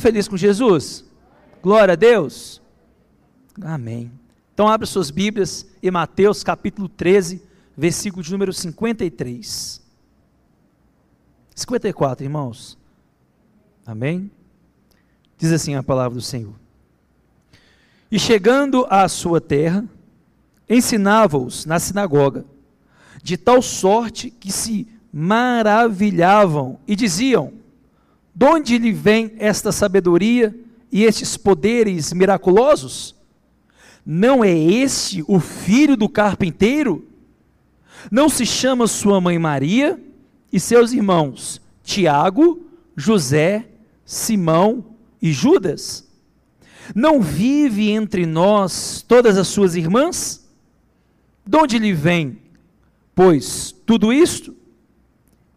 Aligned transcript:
feliz 0.00 0.26
com 0.26 0.36
Jesus? 0.36 1.04
Glória 1.62 1.92
a 1.92 1.96
Deus. 1.96 2.60
Amém. 3.62 4.10
Então 4.54 4.66
abra 4.66 4.86
suas 4.86 5.10
Bíblias 5.10 5.66
em 5.82 5.90
Mateus 5.90 6.42
capítulo 6.42 6.88
13, 6.88 7.42
versículo 7.76 8.22
de 8.22 8.32
número 8.32 8.52
53. 8.52 9.80
54, 11.54 12.24
irmãos. 12.24 12.78
Amém? 13.86 14.30
Diz 15.36 15.52
assim 15.52 15.74
a 15.74 15.82
palavra 15.82 16.16
do 16.16 16.22
Senhor. 16.22 16.54
E 18.10 18.18
chegando 18.18 18.86
à 18.90 19.06
sua 19.08 19.40
terra, 19.40 19.84
ensinava-os 20.68 21.64
na 21.64 21.78
sinagoga, 21.78 22.44
de 23.22 23.36
tal 23.36 23.62
sorte 23.62 24.30
que 24.30 24.50
se 24.50 24.88
maravilhavam 25.12 26.78
e 26.86 26.96
diziam: 26.96 27.52
De 28.34 28.46
onde 28.46 28.78
lhe 28.78 28.92
vem 28.92 29.32
esta 29.38 29.72
sabedoria 29.72 30.54
e 30.90 31.04
estes 31.04 31.36
poderes 31.36 32.12
miraculosos? 32.12 33.14
Não 34.04 34.42
é 34.42 34.56
este 34.56 35.24
o 35.28 35.38
filho 35.38 35.96
do 35.96 36.08
carpinteiro? 36.08 37.06
Não 38.10 38.28
se 38.28 38.46
chama 38.46 38.86
sua 38.86 39.20
mãe 39.20 39.38
Maria 39.38 40.00
e 40.52 40.58
seus 40.58 40.92
irmãos 40.92 41.60
Tiago, 41.84 42.64
José, 42.96 43.66
Simão 44.04 44.84
e 45.20 45.32
Judas? 45.32 46.08
Não 46.94 47.20
vive 47.20 47.90
entre 47.90 48.26
nós 48.26 49.04
todas 49.06 49.36
as 49.36 49.48
suas 49.48 49.76
irmãs? 49.76 50.48
De 51.46 51.56
onde 51.56 51.78
lhe 51.78 51.92
vem, 51.92 52.38
pois, 53.14 53.74
tudo 53.84 54.12
isto? 54.12 54.56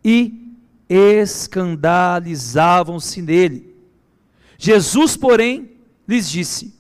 E 0.04 0.43
escandalizavam-se 0.94 3.22
nele. 3.22 3.76
Jesus, 4.58 5.18
porém, 5.18 5.72
lhes 6.08 6.30
disse: 6.30 6.74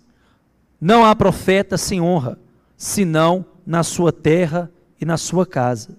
Não 0.79 1.03
há 1.03 1.13
profeta 1.15 1.75
sem 1.77 1.99
honra, 1.99 2.39
senão 2.77 3.43
na 3.65 3.81
sua 3.81 4.11
terra 4.11 4.71
e 5.01 5.05
na 5.05 5.17
sua 5.17 5.47
casa. 5.47 5.97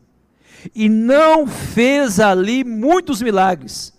E 0.75 0.89
não 0.89 1.47
fez 1.47 2.21
ali 2.21 2.63
muitos 2.63 3.21
milagres, 3.21 3.93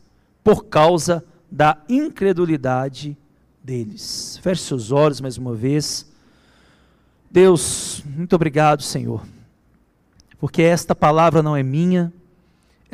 por 0.43 0.65
causa 0.65 1.23
da 1.51 1.77
incredulidade 1.89 3.17
deles. 3.63 4.39
Feche 4.41 4.61
seus 4.61 4.91
olhos 4.91 5.19
mais 5.19 5.37
uma 5.37 5.53
vez. 5.53 6.11
Deus, 7.29 8.01
muito 8.05 8.35
obrigado, 8.35 8.81
Senhor, 8.81 9.25
porque 10.39 10.61
esta 10.61 10.95
palavra 10.95 11.43
não 11.43 11.55
é 11.55 11.61
minha, 11.61 12.13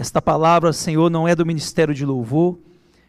esta 0.02 0.19
palavra, 0.19 0.73
Senhor, 0.73 1.11
não 1.11 1.27
é 1.27 1.35
do 1.35 1.45
ministério 1.45 1.94
de 1.94 2.03
louvor, 2.03 2.57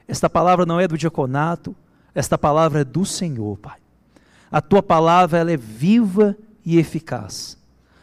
esta 0.06 0.28
palavra 0.28 0.66
não 0.66 0.78
é 0.78 0.86
do 0.86 0.98
diaconato, 0.98 1.74
esta 2.14 2.36
palavra 2.36 2.82
é 2.82 2.84
do 2.84 3.06
Senhor, 3.06 3.56
Pai. 3.56 3.78
A 4.50 4.60
tua 4.60 4.82
palavra 4.82 5.38
ela 5.38 5.50
é 5.50 5.56
viva 5.56 6.36
e 6.62 6.76
eficaz. 6.76 7.56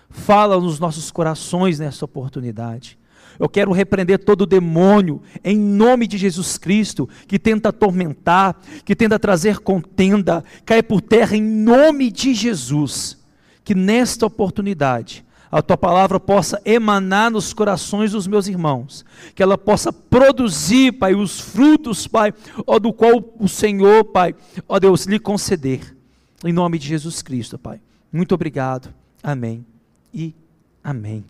Fala 0.09 0.59
nos 0.59 0.79
nossos 0.79 1.11
corações 1.11 1.77
nessa 1.77 2.03
oportunidade. 2.03 2.97
Eu 3.37 3.47
quero 3.47 3.71
repreender 3.71 4.23
todo 4.23 4.43
demônio 4.43 5.21
em 5.43 5.55
nome 5.55 6.07
de 6.07 6.17
Jesus 6.17 6.57
Cristo 6.57 7.07
que 7.27 7.37
tenta 7.37 7.69
atormentar, 7.69 8.59
que 8.83 8.95
tenta 8.95 9.19
trazer 9.19 9.59
contenda, 9.59 10.43
cai 10.65 10.81
por 10.81 10.99
terra 10.99 11.37
em 11.37 11.43
nome 11.43 12.09
de 12.09 12.33
Jesus 12.33 13.19
que 13.63 13.75
nesta 13.75 14.25
oportunidade 14.25 15.23
a 15.51 15.61
tua 15.61 15.77
palavra 15.77 16.19
possa 16.19 16.61
emanar 16.63 17.31
nos 17.31 17.53
corações 17.53 18.11
dos 18.11 18.27
meus 18.27 18.47
irmãos, 18.47 19.03
que 19.33 19.41
ela 19.41 19.57
possa 19.57 19.91
produzir, 19.91 20.91
Pai, 20.93 21.15
os 21.15 21.39
frutos, 21.39 22.07
Pai, 22.07 22.33
ó, 22.67 22.77
do 22.77 22.93
qual 22.93 23.33
o 23.39 23.47
Senhor, 23.47 24.05
Pai, 24.05 24.35
ó 24.67 24.79
Deus, 24.79 25.05
lhe 25.05 25.19
conceder, 25.19 25.95
em 26.43 26.53
nome 26.53 26.77
de 26.77 26.87
Jesus 26.87 27.21
Cristo, 27.21 27.57
Pai. 27.57 27.81
Muito 28.11 28.35
obrigado, 28.35 28.93
amém 29.23 29.65
e 30.13 30.35
amém. 30.83 31.25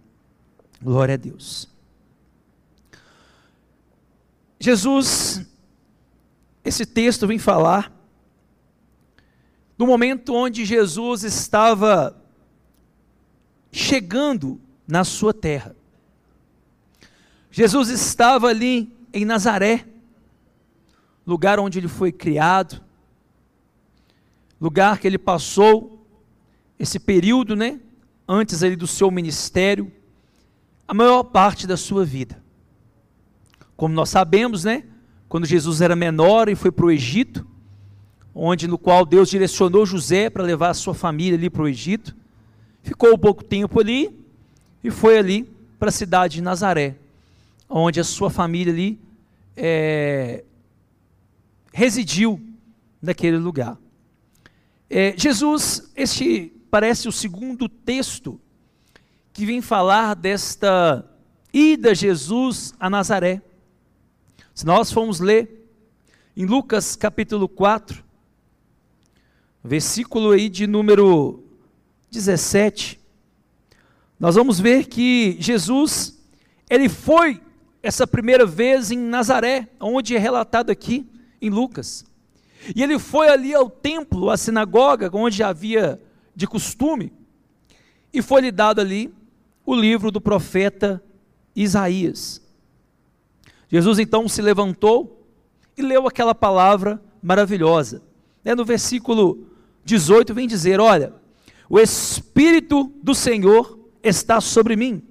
Glória 0.81 1.13
a 1.13 1.17
Deus. 1.17 1.69
Jesus, 4.59 5.45
esse 6.63 6.85
texto 6.85 7.25
vem 7.25 7.39
falar 7.39 7.91
do 9.77 9.87
momento 9.87 10.33
onde 10.33 10.65
Jesus 10.65 11.23
estava 11.23 12.18
chegando 13.71 14.59
na 14.87 15.03
sua 15.03 15.33
terra. 15.33 15.75
Jesus 17.51 17.89
estava 17.89 18.47
ali 18.47 18.91
em 19.13 19.25
Nazaré, 19.25 19.85
lugar 21.25 21.59
onde 21.59 21.79
ele 21.79 21.87
foi 21.87 22.11
criado, 22.11 22.81
lugar 24.59 24.99
que 24.99 25.07
ele 25.07 25.17
passou 25.17 26.05
esse 26.77 26.99
período, 26.99 27.55
né, 27.55 27.79
antes 28.27 28.63
ali 28.63 28.75
do 28.75 28.87
seu 28.87 29.11
ministério, 29.11 29.91
a 30.87 30.93
maior 30.93 31.23
parte 31.23 31.67
da 31.67 31.77
sua 31.77 32.05
vida. 32.05 32.41
Como 33.75 33.93
nós 33.93 34.09
sabemos, 34.09 34.63
né, 34.63 34.83
quando 35.27 35.45
Jesus 35.45 35.81
era 35.81 35.95
menor 35.95 36.49
e 36.49 36.55
foi 36.55 36.71
para 36.71 36.85
o 36.85 36.91
Egito, 36.91 37.45
onde 38.33 38.67
no 38.67 38.77
qual 38.77 39.05
Deus 39.05 39.29
direcionou 39.29 39.85
José 39.85 40.29
para 40.29 40.43
levar 40.43 40.69
a 40.69 40.73
sua 40.73 40.93
família 40.93 41.37
ali 41.37 41.49
para 41.49 41.63
o 41.63 41.67
Egito, 41.67 42.15
ficou 42.83 43.13
um 43.13 43.17
pouco 43.17 43.43
tempo 43.43 43.79
ali 43.79 44.17
e 44.83 44.91
foi 44.91 45.17
ali 45.17 45.43
para 45.77 45.89
a 45.89 45.91
cidade 45.91 46.35
de 46.35 46.41
Nazaré, 46.41 46.95
onde 47.69 47.99
a 47.99 48.03
sua 48.03 48.29
família 48.29 48.73
ali 48.73 48.99
é, 49.55 50.43
residiu 51.73 52.41
naquele 53.01 53.37
lugar. 53.37 53.77
É, 54.89 55.13
Jesus, 55.17 55.91
este 55.95 56.51
parece 56.69 57.07
o 57.07 57.11
segundo 57.11 57.67
texto 57.67 58.39
que 59.33 59.45
vem 59.45 59.61
falar 59.61 60.15
desta 60.15 61.05
ida 61.53 61.95
Jesus 61.95 62.73
a 62.79 62.89
Nazaré. 62.89 63.41
Se 64.53 64.65
nós 64.65 64.91
formos 64.91 65.19
ler 65.19 65.69
em 66.35 66.45
Lucas 66.45 66.95
capítulo 66.95 67.47
4, 67.47 68.03
versículo 69.63 70.31
aí 70.31 70.49
de 70.49 70.67
número 70.67 71.43
17, 72.11 72.99
nós 74.19 74.35
vamos 74.35 74.59
ver 74.59 74.87
que 74.87 75.37
Jesus, 75.39 76.19
ele 76.69 76.89
foi 76.89 77.41
essa 77.81 78.05
primeira 78.05 78.45
vez 78.45 78.91
em 78.91 78.97
Nazaré, 78.97 79.69
onde 79.79 80.15
é 80.15 80.19
relatado 80.19 80.69
aqui 80.69 81.07
em 81.41 81.49
Lucas. 81.49 82.05
E 82.75 82.83
ele 82.83 82.99
foi 82.99 83.29
ali 83.29 83.53
ao 83.53 83.69
templo, 83.69 84.29
à 84.29 84.37
sinagoga, 84.37 85.09
onde 85.13 85.41
havia 85.41 86.01
de 86.35 86.45
costume, 86.45 87.13
e 88.13 88.21
foi-lhe 88.21 88.51
dado 88.51 88.81
ali 88.81 89.13
o 89.65 89.75
livro 89.75 90.11
do 90.11 90.19
profeta 90.19 91.01
Isaías. 91.55 92.41
Jesus 93.69 93.99
então 93.99 94.27
se 94.27 94.41
levantou 94.41 95.27
e 95.77 95.81
leu 95.81 96.07
aquela 96.07 96.33
palavra 96.33 97.01
maravilhosa. 97.21 98.01
É 98.43 98.55
no 98.55 98.65
versículo 98.65 99.47
18 99.85 100.33
vem 100.33 100.47
dizer: 100.47 100.79
Olha, 100.79 101.13
o 101.69 101.79
Espírito 101.79 102.91
do 103.03 103.13
Senhor 103.13 103.77
está 104.01 104.41
sobre 104.41 104.75
mim, 104.75 105.03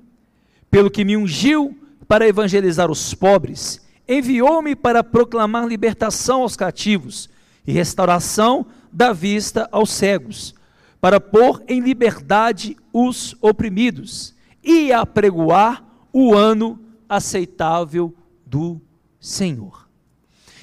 pelo 0.71 0.91
que 0.91 1.05
me 1.05 1.17
ungiu 1.17 1.79
para 2.09 2.27
evangelizar 2.27 2.91
os 2.91 3.15
pobres, 3.15 3.87
enviou-me 4.09 4.75
para 4.75 5.05
proclamar 5.05 5.69
libertação 5.69 6.43
aos 6.43 6.57
cativos 6.57 7.31
e 7.67 7.73
restauração 7.73 8.67
da 8.93 9.13
vista 9.13 9.69
aos 9.71 9.91
cegos, 9.91 10.55
para 11.01 11.21
pôr 11.21 11.63
em 11.69 11.81
liberdade 11.81 12.77
os 12.93 13.37
oprimidos 13.41 14.35
e 14.65 14.93
apregoar 14.93 15.85
o 16.13 16.35
ano 16.35 16.81
aceitável 17.09 18.13
do 18.45 18.81
Senhor. 19.21 19.89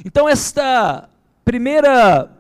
Então, 0.04 0.28
esta 0.28 1.08
primeira 1.46 2.35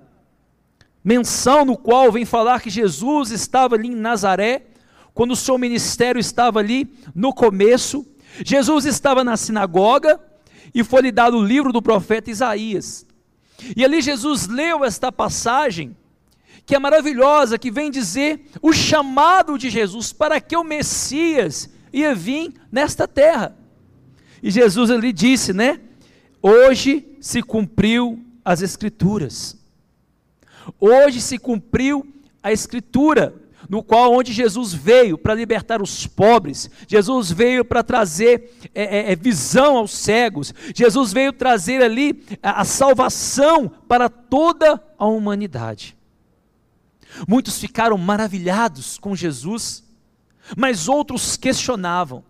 menção 1.05 1.63
no 1.63 1.77
qual 1.77 2.11
vem 2.11 2.25
falar 2.25 2.59
que 2.59 2.69
Jesus 2.71 3.29
estava 3.29 3.75
ali 3.75 3.89
em 3.89 3.95
Nazaré, 3.95 4.63
quando 5.13 5.31
o 5.31 5.35
seu 5.35 5.55
ministério 5.55 6.19
estava 6.19 6.59
ali 6.59 6.91
no 7.13 7.31
começo. 7.31 8.03
Jesus 8.43 8.85
estava 8.85 9.23
na 9.23 9.37
sinagoga 9.37 10.19
e 10.73 10.83
foi-lhe 10.83 11.11
dado 11.11 11.37
o 11.37 11.45
livro 11.45 11.71
do 11.71 11.79
profeta 11.79 12.31
Isaías. 12.31 13.05
E 13.77 13.85
ali 13.85 14.01
Jesus 14.01 14.47
leu 14.47 14.83
esta 14.83 15.11
passagem, 15.11 15.95
que 16.65 16.75
é 16.75 16.79
maravilhosa, 16.79 17.59
que 17.59 17.69
vem 17.69 17.91
dizer 17.91 18.49
o 18.59 18.73
chamado 18.73 19.59
de 19.59 19.69
Jesus 19.69 20.11
para 20.11 20.41
que 20.41 20.57
o 20.57 20.63
Messias 20.63 21.69
ia 21.93 22.15
vir 22.15 22.51
nesta 22.71 23.07
terra. 23.07 23.55
E 24.41 24.49
Jesus 24.49 24.89
ali 24.89 25.13
disse, 25.13 25.53
né? 25.53 25.79
Hoje 26.41 27.07
se 27.21 27.43
cumpriu 27.43 28.19
as 28.43 28.63
Escrituras. 28.63 29.64
Hoje 30.79 31.21
se 31.21 31.37
cumpriu 31.37 32.05
a 32.41 32.51
Escritura, 32.51 33.33
no 33.69 33.83
qual 33.83 34.13
onde 34.13 34.31
Jesus 34.31 34.73
veio 34.73 35.17
para 35.17 35.33
libertar 35.33 35.81
os 35.81 36.05
pobres, 36.05 36.69
Jesus 36.87 37.31
veio 37.31 37.65
para 37.65 37.83
trazer 37.83 38.51
é, 38.73 38.83
é, 38.83 39.11
é, 39.11 39.15
visão 39.15 39.77
aos 39.77 39.91
cegos, 39.91 40.53
Jesus 40.75 41.11
veio 41.11 41.33
trazer 41.33 41.81
ali 41.81 42.23
a, 42.43 42.61
a 42.61 42.65
salvação 42.65 43.67
para 43.87 44.09
toda 44.09 44.81
a 44.97 45.05
humanidade. 45.05 45.97
Muitos 47.27 47.57
ficaram 47.57 47.97
maravilhados 47.97 48.97
com 48.99 49.15
Jesus, 49.15 49.83
mas 50.55 50.87
outros 50.87 51.37
questionavam. 51.37 52.23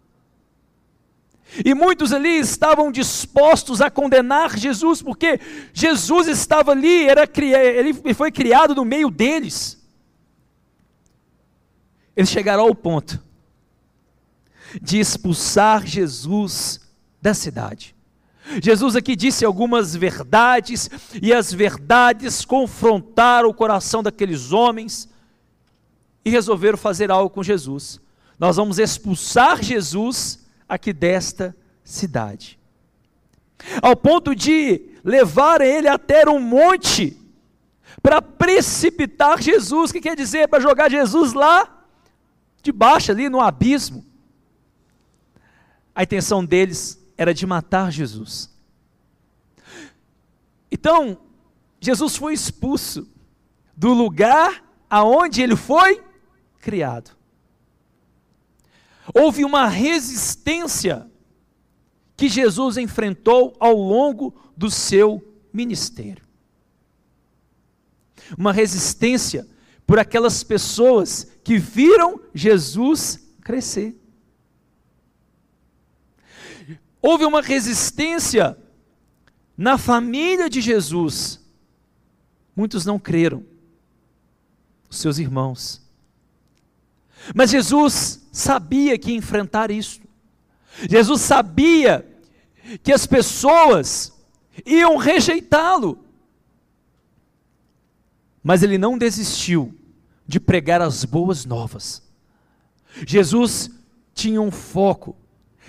E 1.64 1.74
muitos 1.74 2.12
ali 2.12 2.40
estavam 2.40 2.92
dispostos 2.92 3.82
a 3.82 3.90
condenar 3.90 4.58
Jesus, 4.58 5.02
porque 5.02 5.40
Jesus 5.74 6.28
estava 6.28 6.72
ali, 6.72 7.06
era, 7.06 7.30
ele 7.38 8.14
foi 8.14 8.32
criado 8.32 8.76
no 8.76 8.84
meio 8.84 9.10
deles. 9.10 9.82
Eles 12.16 12.30
chegaram 12.30 12.64
ao 12.64 12.76
ponto 12.76 13.24
de 14.82 15.00
expulsar 15.00 15.86
Jesus 15.86 16.82
da 17.22 17.34
cidade. 17.34 17.96
Jesus 18.62 18.96
aqui 18.96 19.16
disse 19.16 19.44
algumas 19.44 19.96
verdades, 19.96 20.90
e 21.22 21.34
as 21.34 21.52
verdades 21.52 22.46
confrontaram 22.46 23.50
o 23.50 23.54
coração 23.54 24.04
daqueles 24.04 24.52
homens 24.52 25.10
e 26.24 26.30
resolveram 26.30 26.78
fazer 26.78 27.10
algo 27.10 27.30
com 27.30 27.42
Jesus. 27.42 28.00
Nós 28.38 28.58
vamos 28.58 28.78
expulsar 28.78 29.64
Jesus 29.64 30.45
aqui 30.68 30.92
desta 30.94 31.56
cidade. 31.84 32.60
Ao 33.82 33.96
ponto 33.96 34.36
de 34.36 35.00
levar 35.04 35.62
ele 35.62 35.88
até 35.88 36.28
um 36.30 36.40
monte 36.40 37.18
para 38.02 38.22
precipitar 38.22 39.42
Jesus, 39.42 39.92
que 39.92 40.02
quer 40.02 40.16
dizer 40.16 40.48
para 40.48 40.60
jogar 40.60 40.90
Jesus 40.90 41.34
lá 41.34 41.86
debaixo 42.62 43.12
ali 43.12 43.30
no 43.30 43.40
abismo. 43.40 44.06
A 45.94 46.04
intenção 46.04 46.44
deles 46.44 47.00
era 47.18 47.34
de 47.34 47.46
matar 47.46 47.92
Jesus. 47.92 48.54
Então, 50.72 51.18
Jesus 51.80 52.16
foi 52.18 52.34
expulso 52.34 53.08
do 53.78 53.94
lugar 53.94 54.64
aonde 54.90 55.42
ele 55.42 55.56
foi 55.56 56.04
criado. 56.60 57.12
Houve 59.14 59.46
uma 59.46 59.68
resistência 59.68 61.10
que 62.18 62.30
Jesus 62.30 62.78
enfrentou 62.78 63.56
ao 63.60 63.76
longo 63.76 64.34
do 64.56 64.72
seu 64.72 65.24
ministério. 65.52 66.24
Uma 68.38 68.52
resistência 68.54 69.48
por 69.86 70.00
aquelas 70.00 70.44
pessoas 70.44 71.28
que 71.44 71.58
viram 71.58 72.20
Jesus 72.34 73.20
crescer. 73.42 73.96
Houve 77.02 77.24
uma 77.26 77.42
resistência 77.42 78.58
na 79.56 79.78
família 79.78 80.50
de 80.50 80.60
Jesus. 80.60 81.40
Muitos 82.56 82.86
não 82.86 82.98
creram, 82.98 83.46
os 84.90 84.98
seus 84.98 85.20
irmãos. 85.20 85.82
Mas 87.36 87.52
Jesus 87.52 88.25
sabia 88.36 88.98
que 88.98 89.14
enfrentar 89.14 89.72
isso. 89.72 90.02
Jesus 90.90 91.22
sabia 91.22 92.06
que 92.84 92.92
as 92.92 93.08
pessoas 93.08 94.12
iam 94.66 94.98
rejeitá-lo. 94.98 96.04
Mas 98.44 98.62
ele 98.62 98.78
não 98.78 98.98
desistiu 98.98 99.74
de 100.28 100.40
pregar 100.40 100.82
as 100.82 101.06
boas 101.06 101.46
novas. 101.46 102.04
Jesus 103.08 103.72
tinha 104.14 104.42
um 104.42 104.52
foco 104.52 105.16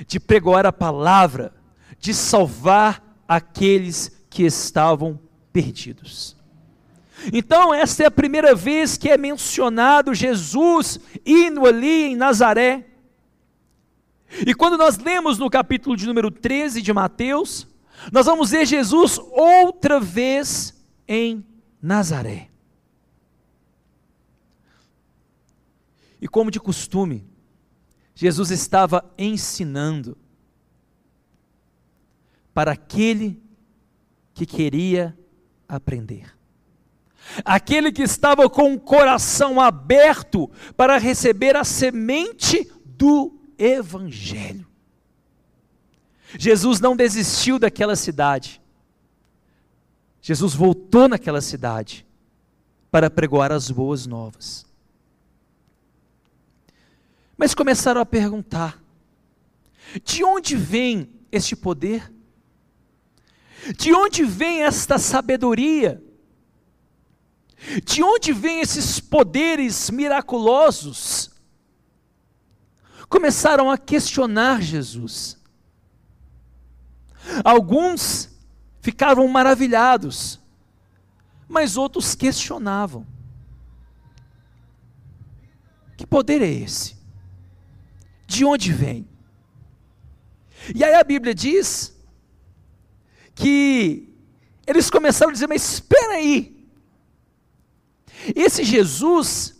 de 0.06 0.18
pregoar 0.18 0.66
a 0.66 0.72
palavra, 0.72 1.54
de 2.00 2.12
salvar 2.12 3.22
aqueles 3.28 4.10
que 4.28 4.42
estavam 4.42 5.18
perdidos. 5.52 6.35
Então, 7.32 7.74
esta 7.74 8.02
é 8.02 8.06
a 8.06 8.10
primeira 8.10 8.54
vez 8.54 8.96
que 8.96 9.08
é 9.08 9.16
mencionado 9.16 10.14
Jesus 10.14 11.00
indo 11.24 11.66
ali 11.66 12.04
em 12.04 12.16
Nazaré. 12.16 12.86
E 14.46 14.54
quando 14.54 14.76
nós 14.76 14.98
lemos 14.98 15.38
no 15.38 15.48
capítulo 15.48 15.96
de 15.96 16.06
número 16.06 16.30
13 16.30 16.82
de 16.82 16.92
Mateus, 16.92 17.66
nós 18.12 18.26
vamos 18.26 18.50
ver 18.50 18.66
Jesus 18.66 19.18
outra 19.18 19.98
vez 19.98 20.74
em 21.08 21.44
Nazaré. 21.80 22.50
E 26.20 26.28
como 26.28 26.50
de 26.50 26.60
costume, 26.60 27.26
Jesus 28.14 28.50
estava 28.50 29.04
ensinando 29.16 30.16
para 32.52 32.72
aquele 32.72 33.42
que 34.34 34.46
queria 34.46 35.16
aprender. 35.68 36.35
Aquele 37.44 37.93
que 37.93 38.02
estava 38.02 38.49
com 38.49 38.75
o 38.75 38.81
coração 38.81 39.61
aberto 39.61 40.50
para 40.76 40.99
receber 40.99 41.56
a 41.56 41.64
semente 41.64 42.70
do 42.84 43.38
Evangelho. 43.58 44.67
Jesus 46.38 46.81
não 46.81 46.96
desistiu 46.96 47.58
daquela 47.58 47.96
cidade. 47.96 48.61
Jesus 50.20 50.55
voltou 50.55 51.08
naquela 51.08 51.40
cidade 51.40 52.06
para 52.90 53.08
pregoar 53.11 53.52
as 53.52 53.70
boas 53.70 54.06
novas. 54.06 54.67
Mas 57.37 57.55
começaram 57.55 58.00
a 58.00 58.06
perguntar: 58.06 58.82
de 60.05 60.25
onde 60.25 60.56
vem 60.56 61.08
este 61.31 61.55
poder? 61.55 62.12
De 63.76 63.93
onde 63.93 64.25
vem 64.25 64.62
esta 64.62 64.99
sabedoria? 64.99 66.02
De 67.84 68.02
onde 68.02 68.32
vem 68.32 68.60
esses 68.60 69.00
poderes 69.00 69.90
miraculosos? 69.90 71.30
Começaram 73.08 73.70
a 73.70 73.78
questionar 73.78 74.62
Jesus. 74.62 75.36
Alguns 77.44 78.30
ficavam 78.80 79.26
maravilhados, 79.26 80.40
mas 81.48 81.76
outros 81.76 82.14
questionavam: 82.14 83.06
que 85.96 86.06
poder 86.06 86.42
é 86.42 86.50
esse? 86.50 86.96
De 88.26 88.44
onde 88.44 88.72
vem? 88.72 89.08
E 90.74 90.84
aí 90.84 90.94
a 90.94 91.04
Bíblia 91.04 91.34
diz 91.34 91.96
que 93.34 94.08
eles 94.66 94.90
começaram 94.90 95.30
a 95.30 95.32
dizer: 95.32 95.46
Mas 95.46 95.74
espera 95.74 96.14
aí, 96.14 96.55
esse 98.35 98.64
Jesus 98.64 99.56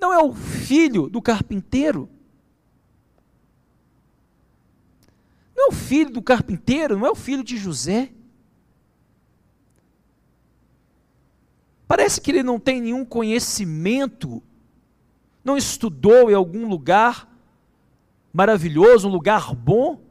não 0.00 0.12
é 0.12 0.22
o 0.22 0.34
filho 0.34 1.08
do 1.08 1.22
carpinteiro? 1.22 2.08
Não 5.56 5.66
é 5.66 5.68
o 5.68 5.72
filho 5.72 6.10
do 6.10 6.22
carpinteiro, 6.22 6.98
não 6.98 7.06
é 7.06 7.10
o 7.10 7.14
filho 7.14 7.44
de 7.44 7.56
José? 7.56 8.10
Parece 11.86 12.20
que 12.20 12.30
ele 12.30 12.42
não 12.42 12.58
tem 12.58 12.80
nenhum 12.80 13.04
conhecimento, 13.04 14.42
não 15.44 15.56
estudou 15.56 16.30
em 16.30 16.34
algum 16.34 16.68
lugar 16.68 17.30
maravilhoso, 18.32 19.08
um 19.08 19.12
lugar 19.12 19.54
bom, 19.54 20.02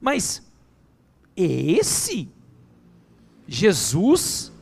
mas 0.00 0.42
é 1.36 1.42
esse 1.42 2.28
Jesus, 3.46 4.52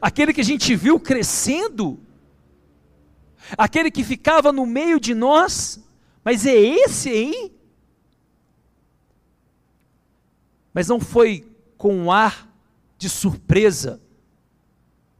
aquele 0.00 0.32
que 0.32 0.40
a 0.40 0.44
gente 0.44 0.74
viu 0.74 0.98
crescendo, 0.98 2.00
aquele 3.56 3.90
que 3.90 4.02
ficava 4.02 4.52
no 4.52 4.64
meio 4.64 4.98
de 4.98 5.14
nós, 5.14 5.80
mas 6.24 6.46
é 6.46 6.54
esse 6.54 7.08
aí? 7.08 7.52
Mas 10.72 10.88
não 10.88 11.00
foi 11.00 11.46
com 11.76 11.94
um 11.94 12.10
ar 12.10 12.48
de 12.96 13.08
surpresa, 13.08 14.00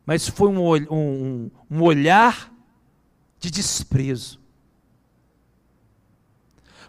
mas 0.07 0.29
foi 0.29 0.49
um, 0.49 0.75
um, 0.93 1.51
um 1.71 1.83
olhar 1.83 2.53
de 3.39 3.51
desprezo. 3.51 4.41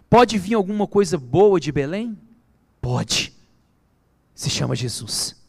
Pode 0.08 0.38
vir 0.38 0.54
alguma 0.54 0.86
coisa 0.86 1.16
boa 1.16 1.58
de 1.58 1.72
Belém? 1.72 2.18
Pode. 2.80 3.34
Se 4.34 4.50
chama 4.50 4.76
Jesus. 4.76 5.41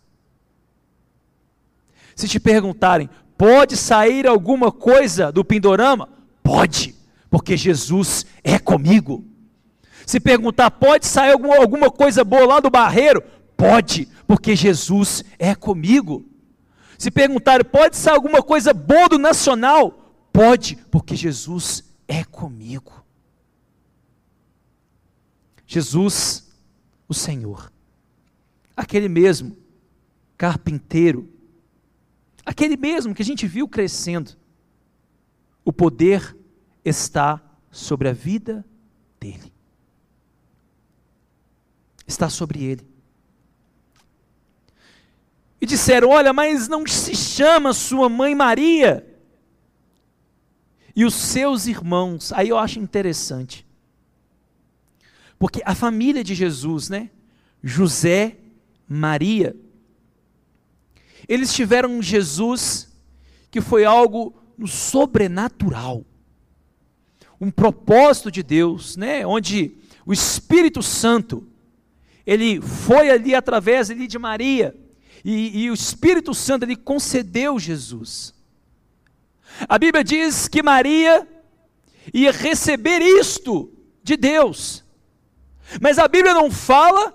Se 2.16 2.28
te 2.28 2.40
perguntarem, 2.40 3.10
pode 3.38 3.76
sair 3.76 4.28
alguma 4.28 4.72
coisa 4.72 5.32
do 5.32 5.44
Pindorama? 5.44 6.10
Pode, 6.42 6.96
porque 7.30 7.58
Jesus 7.58 8.26
é 8.44 8.60
comigo. 8.60 9.26
Se 10.06 10.20
perguntar, 10.20 10.70
pode 10.72 11.08
sair 11.08 11.32
alguma, 11.32 11.58
alguma 11.58 11.90
coisa 11.90 12.24
boa 12.24 12.46
lá 12.46 12.60
do 12.60 12.70
Barreiro? 12.70 13.24
Pode, 13.56 14.08
porque 14.28 14.56
Jesus 14.56 15.24
é 15.40 15.56
comigo. 15.56 16.26
Se 16.98 17.10
perguntar, 17.10 17.64
pode 17.66 17.96
sair 17.98 18.14
alguma 18.14 18.42
coisa 18.42 18.74
boa 18.74 19.10
do 19.10 19.18
Nacional? 19.18 20.12
Pode, 20.32 20.78
porque 20.92 21.16
Jesus 21.16 21.84
é 22.08 22.24
comigo. 22.24 23.04
Jesus, 25.66 26.52
o 27.08 27.14
Senhor, 27.14 27.72
aquele 28.76 29.10
mesmo 29.10 29.58
carpinteiro, 30.38 31.33
aquele 32.46 32.78
mesmo 32.78 33.14
que 33.14 33.22
a 33.22 33.26
gente 33.26 33.48
viu 33.48 33.68
crescendo, 33.68 34.32
o 35.64 35.72
poder 35.72 36.36
está 36.84 37.42
sobre 37.72 38.10
a 38.10 38.14
vida 38.14 38.66
dele. 39.20 39.52
Está 42.06 42.30
sobre 42.30 42.64
ele. 42.64 42.88
E 45.62 45.66
disseram: 45.66 46.10
Olha, 46.10 46.34
mas 46.34 46.68
não 46.68 46.86
se 46.86 47.16
chama 47.16 47.74
sua 47.74 48.10
mãe 48.10 48.36
Maria? 48.36 49.08
E 50.96 51.06
os 51.06 51.16
seus 51.16 51.66
irmãos, 51.66 52.32
aí 52.34 52.50
eu 52.50 52.58
acho 52.58 52.80
interessante. 52.80 53.66
Porque 55.40 55.62
a 55.66 55.74
família 55.74 56.24
de 56.24 56.36
Jesus, 56.36 56.90
né? 56.90 57.10
José, 57.64 58.38
Maria, 58.88 59.56
eles 61.34 61.54
tiveram 61.54 62.02
Jesus 62.02 62.94
que 63.50 63.60
foi 63.60 63.86
algo 63.86 64.36
sobrenatural. 64.68 66.06
Um 67.42 67.50
propósito 67.50 68.32
de 68.32 68.44
Deus, 68.44 68.96
né? 68.96 69.26
Onde 69.26 69.76
o 70.06 70.14
Espírito 70.14 70.84
Santo 70.84 71.48
ele 72.26 72.62
foi 72.62 73.10
ali 73.10 73.34
através 73.36 73.90
ali 73.90 74.08
de 74.08 74.18
Maria 74.18 74.76
e, 75.26 75.64
e 75.64 75.72
o 75.72 75.74
Espírito 75.74 76.34
Santo 76.34 76.64
ele 76.64 76.76
concedeu 76.76 77.60
Jesus. 77.60 78.34
A 79.68 79.78
Bíblia 79.80 80.04
diz 80.04 80.48
que 80.48 80.62
Maria 80.62 81.28
ia 82.14 82.32
receber 82.32 83.02
isto 83.02 83.72
de 84.04 84.16
Deus, 84.18 84.84
mas 85.82 85.98
a 85.98 86.08
Bíblia 86.08 86.34
não 86.34 86.52
fala 86.52 87.14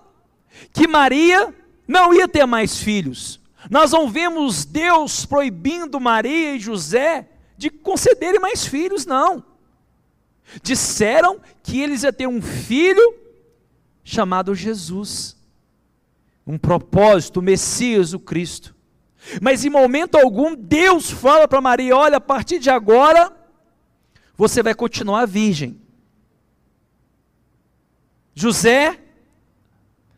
que 0.73 0.89
Maria 0.89 1.55
não 1.87 2.13
ia 2.13 2.27
ter 2.27 2.47
mais 2.47 2.79
filhos. 2.79 3.39
Nós 3.71 3.93
não 3.93 4.09
vemos 4.09 4.65
Deus 4.65 5.27
proibindo 5.27 6.01
Maria 6.01 6.55
e 6.55 6.61
José 6.61 7.29
de 7.57 7.71
concederem 7.71 8.41
mais 8.41 8.67
filhos, 8.67 9.05
não. 9.05 9.45
Disseram 10.63 11.41
que 11.63 11.81
eles 11.81 12.03
iam 12.03 12.13
ter 12.13 12.27
um 12.27 12.41
filho 12.41 13.15
chamado 14.03 14.55
Jesus 14.55 15.39
um 16.49 16.57
propósito, 16.57 17.41
o 17.41 17.43
Messias, 17.43 18.15
o 18.15 18.19
Cristo. 18.19 18.75
Mas 19.43 19.67
em 19.67 19.69
momento 19.69 20.17
algum, 20.17 20.55
Deus 20.57 21.11
fala 21.11 21.47
para 21.47 21.61
Maria: 21.61 21.95
olha, 21.95 22.17
a 22.17 22.21
partir 22.21 22.59
de 22.59 22.71
agora, 22.71 23.31
você 24.35 24.63
vai 24.63 24.75
continuar 24.75 25.27
virgem. 25.27 25.79
José, 28.35 28.99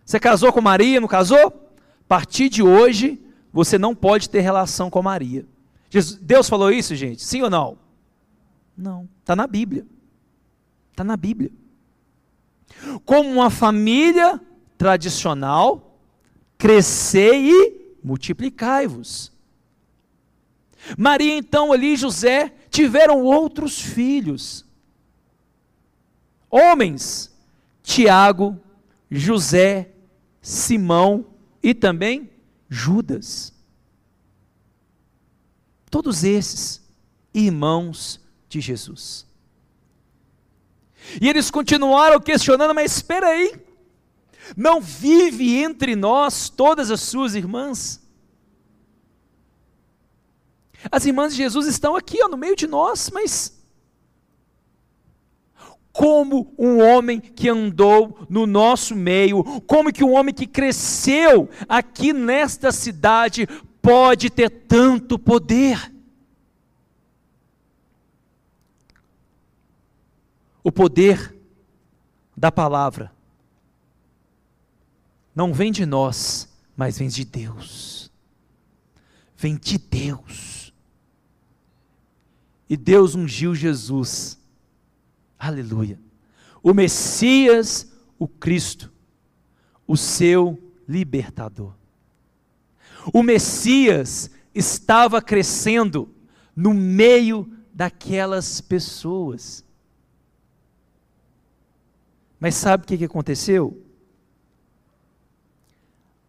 você 0.04 0.20
casou 0.20 0.52
com 0.52 0.60
Maria, 0.60 1.00
não 1.00 1.08
casou? 1.08 1.48
A 1.48 2.08
partir 2.08 2.48
de 2.48 2.62
hoje, 2.62 3.20
você 3.52 3.78
não 3.78 3.94
pode 3.94 4.28
ter 4.28 4.40
relação 4.40 4.90
com 4.90 5.02
Maria. 5.02 5.44
Deus 6.20 6.48
falou 6.48 6.70
isso, 6.70 6.94
gente? 6.94 7.22
Sim 7.22 7.42
ou 7.42 7.50
não? 7.50 7.78
Não. 8.76 9.08
Está 9.20 9.34
na 9.34 9.46
Bíblia. 9.46 9.84
Está 10.92 11.02
na 11.02 11.16
Bíblia. 11.16 11.50
Como 13.04 13.28
uma 13.28 13.50
família 13.50 14.40
tradicional, 14.78 15.98
crescei 16.56 17.50
e 17.50 17.96
multiplicai-vos. 18.02 19.32
Maria 20.96 21.36
então 21.36 21.72
ali 21.72 21.94
e 21.94 21.96
José 21.96 22.54
tiveram 22.70 23.22
outros 23.22 23.80
filhos. 23.80 24.64
Homens, 26.48 27.30
Tiago, 27.82 28.58
José, 29.10 29.90
Simão 30.40 31.26
e 31.62 31.74
também 31.74 32.30
Judas. 32.70 33.52
Todos 35.90 36.22
esses 36.22 36.80
irmãos 37.34 38.20
de 38.48 38.60
Jesus. 38.60 39.26
E 41.20 41.28
eles 41.28 41.50
continuaram 41.50 42.20
questionando, 42.20 42.74
mas 42.74 42.96
espera 42.96 43.26
aí, 43.26 43.60
não 44.56 44.80
vive 44.80 45.56
entre 45.56 45.96
nós 45.96 46.48
todas 46.48 46.90
as 46.90 47.00
suas 47.00 47.34
irmãs? 47.34 48.00
As 50.90 51.04
irmãs 51.04 51.32
de 51.32 51.38
Jesus 51.38 51.66
estão 51.66 51.96
aqui, 51.96 52.22
ó, 52.22 52.28
no 52.28 52.36
meio 52.36 52.54
de 52.54 52.66
nós, 52.66 53.10
mas 53.10 53.59
como 56.00 56.54
um 56.58 56.80
homem 56.80 57.20
que 57.20 57.46
andou 57.46 58.26
no 58.30 58.46
nosso 58.46 58.96
meio, 58.96 59.44
como 59.66 59.92
que 59.92 60.02
um 60.02 60.14
homem 60.14 60.34
que 60.34 60.46
cresceu 60.46 61.50
aqui 61.68 62.14
nesta 62.14 62.72
cidade 62.72 63.46
pode 63.82 64.30
ter 64.30 64.48
tanto 64.48 65.18
poder? 65.18 65.92
O 70.64 70.72
poder 70.72 71.36
da 72.34 72.50
palavra 72.50 73.12
não 75.36 75.52
vem 75.52 75.70
de 75.70 75.84
nós, 75.84 76.48
mas 76.74 76.96
vem 76.96 77.08
de 77.08 77.26
Deus. 77.26 78.10
Vem 79.36 79.54
de 79.54 79.76
Deus. 79.76 80.72
E 82.70 82.74
Deus 82.74 83.14
ungiu 83.14 83.54
Jesus. 83.54 84.39
Aleluia. 85.40 85.98
O 86.62 86.74
Messias, 86.74 87.90
o 88.18 88.28
Cristo, 88.28 88.92
o 89.86 89.96
seu 89.96 90.62
libertador. 90.86 91.72
O 93.12 93.22
Messias 93.22 94.30
estava 94.54 95.22
crescendo 95.22 96.14
no 96.54 96.74
meio 96.74 97.50
daquelas 97.72 98.60
pessoas. 98.60 99.64
Mas 102.38 102.54
sabe 102.54 102.84
o 102.84 102.86
que 102.86 103.04
aconteceu? 103.04 103.90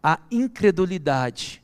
a 0.04 0.20
incredulidade 0.32 1.64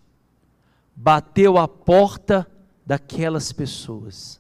bateu 0.96 1.58
a 1.58 1.68
porta 1.68 2.48
daquelas 2.86 3.52
pessoas. 3.52 4.40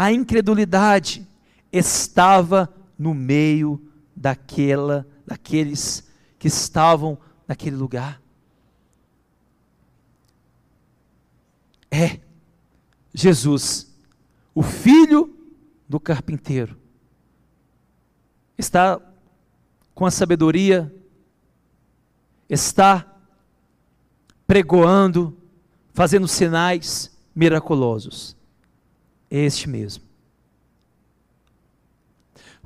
A 0.00 0.12
incredulidade 0.12 1.26
estava 1.72 2.72
no 2.96 3.12
meio 3.12 3.84
daquela, 4.14 5.04
daqueles 5.26 6.08
que 6.38 6.46
estavam 6.46 7.18
naquele 7.48 7.74
lugar. 7.74 8.22
É 11.90 12.20
Jesus, 13.12 13.92
o 14.54 14.62
filho 14.62 15.36
do 15.88 15.98
carpinteiro, 15.98 16.78
está 18.56 19.00
com 19.96 20.06
a 20.06 20.12
sabedoria, 20.12 20.94
está 22.48 23.04
pregoando, 24.46 25.36
fazendo 25.92 26.28
sinais 26.28 27.10
miraculosos. 27.34 28.37
É 29.30 29.38
este 29.38 29.68
mesmo. 29.68 30.04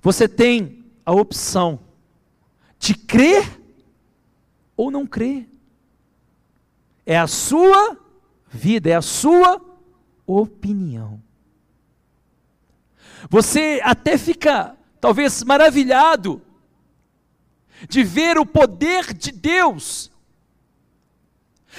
Você 0.01 0.29
tem 0.29 0.85
a 1.05 1.13
opção 1.13 1.81
de 2.79 2.95
crer 2.95 3.61
ou 4.77 4.91
não 4.91 5.07
crer. 5.07 5.49
É 7.07 7.19
a 7.19 7.27
sua 7.27 7.99
vida, 8.49 8.91
é 8.91 8.95
a 8.95 9.03
sua 9.03 9.61
opinião. 10.27 11.23
Você 13.31 13.81
até 13.85 14.19
fica, 14.19 14.77
talvez, 15.01 15.43
maravilhado 15.45 16.43
de 17.89 18.03
ver 18.03 18.39
o 18.39 18.47
poder 18.47 19.13
de 19.13 19.33
Deus, 19.33 20.11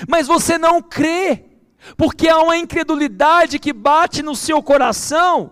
mas 0.07 0.27
você 0.27 0.57
não 0.57 0.81
crê, 0.81 1.45
porque 1.97 2.27
há 2.27 2.39
uma 2.39 2.57
incredulidade 2.57 3.59
que 3.59 3.73
bate 3.73 4.21
no 4.21 4.35
seu 4.35 4.61
coração, 4.61 5.51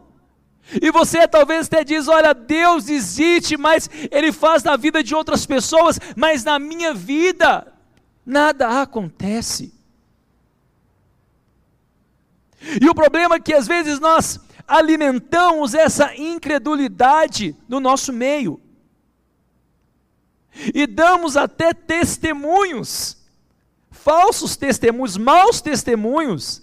e 0.81 0.91
você 0.91 1.27
talvez 1.27 1.67
até 1.67 1.83
diz: 1.83 2.07
Olha, 2.07 2.33
Deus 2.33 2.87
existe, 2.87 3.57
mas 3.57 3.89
Ele 4.11 4.31
faz 4.31 4.63
na 4.63 4.77
vida 4.77 5.03
de 5.03 5.13
outras 5.13 5.45
pessoas, 5.45 5.99
mas 6.15 6.43
na 6.43 6.59
minha 6.59 6.93
vida 6.93 7.73
nada 8.25 8.81
acontece. 8.81 9.73
E 12.79 12.87
o 12.87 12.95
problema 12.95 13.35
é 13.35 13.39
que 13.39 13.53
às 13.53 13.67
vezes 13.67 13.99
nós 13.99 14.39
alimentamos 14.67 15.73
essa 15.73 16.15
incredulidade 16.15 17.55
no 17.67 17.79
nosso 17.79 18.13
meio 18.13 18.61
e 20.73 20.85
damos 20.85 21.35
até 21.35 21.73
testemunhos, 21.73 23.17
falsos 24.03 24.55
testemunhos, 24.55 25.17
maus 25.17 25.61
testemunhos, 25.61 26.61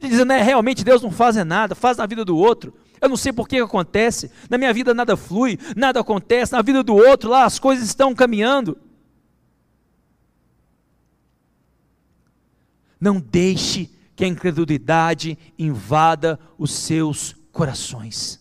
Dizendo, 0.00 0.32
é, 0.32 0.42
realmente 0.42 0.84
Deus 0.84 1.02
não 1.02 1.10
faz 1.10 1.36
nada, 1.36 1.74
faz 1.74 1.96
na 1.96 2.06
vida 2.06 2.24
do 2.24 2.36
outro. 2.36 2.74
Eu 3.00 3.08
não 3.08 3.16
sei 3.16 3.32
por 3.32 3.48
que 3.48 3.58
acontece. 3.58 4.30
Na 4.48 4.58
minha 4.58 4.72
vida 4.72 4.94
nada 4.94 5.16
flui, 5.16 5.58
nada 5.76 6.00
acontece. 6.00 6.52
Na 6.52 6.62
vida 6.62 6.82
do 6.82 6.94
outro, 6.94 7.30
lá 7.30 7.44
as 7.44 7.58
coisas 7.58 7.86
estão 7.86 8.14
caminhando. 8.14 8.78
Não 13.00 13.20
deixe 13.20 13.90
que 14.14 14.24
a 14.24 14.28
incredulidade 14.28 15.38
invada 15.58 16.38
os 16.58 16.72
seus 16.72 17.34
corações. 17.52 18.40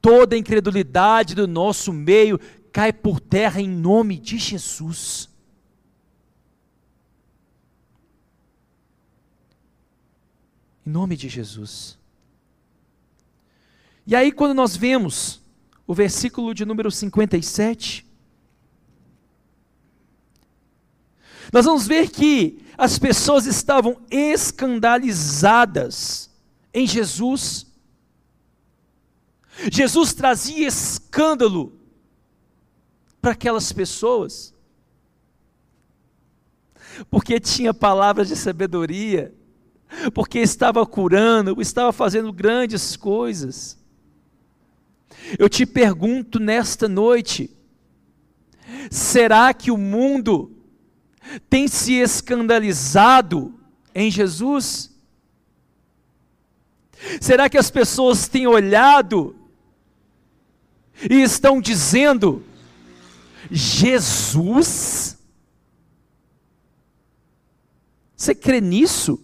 Toda 0.00 0.34
a 0.34 0.38
incredulidade 0.38 1.34
do 1.34 1.46
nosso 1.46 1.92
meio 1.92 2.38
cai 2.72 2.92
por 2.92 3.20
terra 3.20 3.60
em 3.60 3.68
nome 3.68 4.18
de 4.18 4.38
Jesus. 4.38 5.28
Em 10.88 10.90
nome 10.90 11.16
de 11.18 11.28
Jesus. 11.28 11.98
E 14.06 14.16
aí, 14.16 14.32
quando 14.32 14.54
nós 14.54 14.74
vemos 14.74 15.42
o 15.86 15.92
versículo 15.92 16.54
de 16.54 16.64
número 16.64 16.90
57, 16.90 18.06
nós 21.52 21.66
vamos 21.66 21.86
ver 21.86 22.08
que 22.08 22.64
as 22.78 22.98
pessoas 22.98 23.44
estavam 23.44 24.00
escandalizadas 24.10 26.30
em 26.72 26.86
Jesus. 26.86 27.66
Jesus 29.70 30.14
trazia 30.14 30.66
escândalo 30.66 31.78
para 33.20 33.32
aquelas 33.32 33.70
pessoas, 33.74 34.54
porque 37.10 37.38
tinha 37.38 37.74
palavras 37.74 38.28
de 38.28 38.36
sabedoria, 38.36 39.36
porque 40.12 40.38
estava 40.38 40.84
curando, 40.86 41.60
estava 41.60 41.92
fazendo 41.92 42.32
grandes 42.32 42.96
coisas. 42.96 43.78
Eu 45.38 45.48
te 45.48 45.66
pergunto 45.66 46.38
nesta 46.38 46.88
noite: 46.88 47.50
será 48.90 49.52
que 49.52 49.70
o 49.70 49.76
mundo 49.76 50.56
tem 51.48 51.68
se 51.68 51.94
escandalizado 51.94 53.58
em 53.94 54.10
Jesus? 54.10 54.94
Será 57.20 57.48
que 57.48 57.58
as 57.58 57.70
pessoas 57.70 58.28
têm 58.28 58.46
olhado 58.46 59.36
e 61.10 61.22
estão 61.22 61.60
dizendo: 61.60 62.44
Jesus? 63.50 65.16
Você 68.16 68.34
crê 68.34 68.60
nisso? 68.60 69.22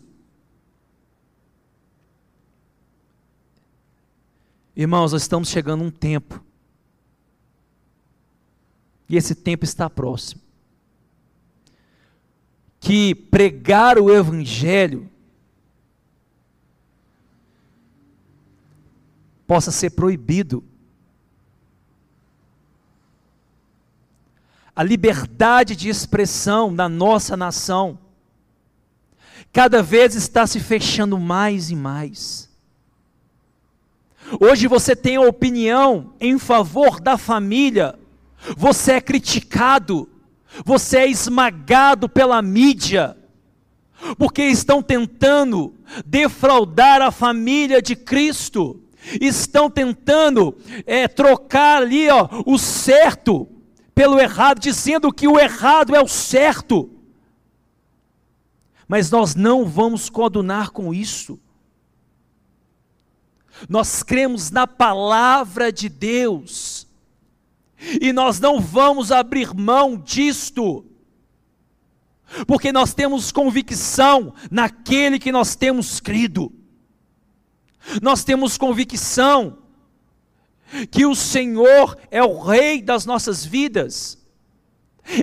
Irmãos, 4.76 5.12
nós 5.12 5.22
estamos 5.22 5.48
chegando 5.48 5.84
a 5.84 5.86
um 5.86 5.90
tempo, 5.90 6.42
e 9.08 9.16
esse 9.16 9.34
tempo 9.34 9.64
está 9.64 9.88
próximo, 9.88 10.40
que 12.80 13.14
pregar 13.14 13.98
o 13.98 14.12
Evangelho 14.12 15.08
possa 19.46 19.70
ser 19.70 19.90
proibido. 19.90 20.64
A 24.74 24.82
liberdade 24.82 25.76
de 25.76 25.88
expressão 25.88 26.72
na 26.72 26.88
nossa 26.88 27.36
nação 27.36 27.98
cada 29.52 29.82
vez 29.82 30.16
está 30.16 30.46
se 30.48 30.58
fechando 30.58 31.16
mais 31.16 31.70
e 31.70 31.76
mais. 31.76 32.53
Hoje 34.40 34.66
você 34.66 34.96
tem 34.96 35.16
a 35.16 35.20
opinião 35.20 36.14
em 36.20 36.38
favor 36.38 37.00
da 37.00 37.18
família, 37.18 37.98
você 38.56 38.92
é 38.92 39.00
criticado, 39.00 40.08
você 40.64 40.98
é 40.98 41.08
esmagado 41.08 42.08
pela 42.08 42.40
mídia, 42.40 43.16
porque 44.18 44.42
estão 44.42 44.82
tentando 44.82 45.74
defraudar 46.06 47.02
a 47.02 47.10
família 47.10 47.82
de 47.82 47.94
Cristo, 47.94 48.80
estão 49.20 49.70
tentando 49.70 50.56
é, 50.86 51.06
trocar 51.06 51.82
ali 51.82 52.08
ó, 52.08 52.28
o 52.46 52.58
certo 52.58 53.48
pelo 53.94 54.18
errado, 54.18 54.58
dizendo 54.58 55.12
que 55.12 55.28
o 55.28 55.38
errado 55.38 55.94
é 55.94 56.02
o 56.02 56.08
certo. 56.08 56.90
Mas 58.88 59.10
nós 59.10 59.34
não 59.34 59.64
vamos 59.64 60.10
coadunar 60.10 60.72
com 60.72 60.92
isso. 60.92 61.38
Nós 63.68 64.02
cremos 64.02 64.50
na 64.50 64.66
palavra 64.66 65.72
de 65.72 65.88
Deus. 65.88 66.86
E 68.00 68.12
nós 68.12 68.40
não 68.40 68.60
vamos 68.60 69.12
abrir 69.12 69.54
mão 69.54 69.96
disto, 69.96 70.84
porque 72.46 72.72
nós 72.72 72.94
temos 72.94 73.30
convicção 73.30 74.34
naquele 74.50 75.18
que 75.18 75.30
nós 75.30 75.54
temos 75.54 76.00
crido, 76.00 76.52
nós 78.00 78.24
temos 78.24 78.56
convicção 78.56 79.58
que 80.90 81.04
o 81.04 81.14
Senhor 81.14 81.96
é 82.10 82.22
o 82.22 82.40
Rei 82.40 82.80
das 82.80 83.04
nossas 83.04 83.44
vidas, 83.44 84.18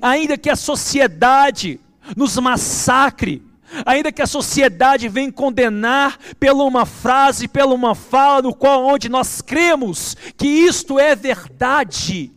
ainda 0.02 0.38
que 0.38 0.50
a 0.50 0.56
sociedade 0.56 1.80
nos 2.16 2.38
massacre, 2.38 3.44
ainda 3.86 4.12
que 4.12 4.22
a 4.22 4.28
sociedade 4.28 5.08
venha 5.08 5.32
condenar 5.32 6.18
pela 6.40 6.64
uma 6.64 6.86
frase, 6.86 7.48
pela 7.48 7.74
uma 7.74 7.96
fala, 7.96 8.44
no 8.44 8.56
qual 8.56 8.86
onde 8.86 9.10
nós 9.10 9.42
cremos 9.42 10.16
que 10.38 10.48
isto 10.48 11.00
é 11.00 11.16
verdade, 11.16 12.32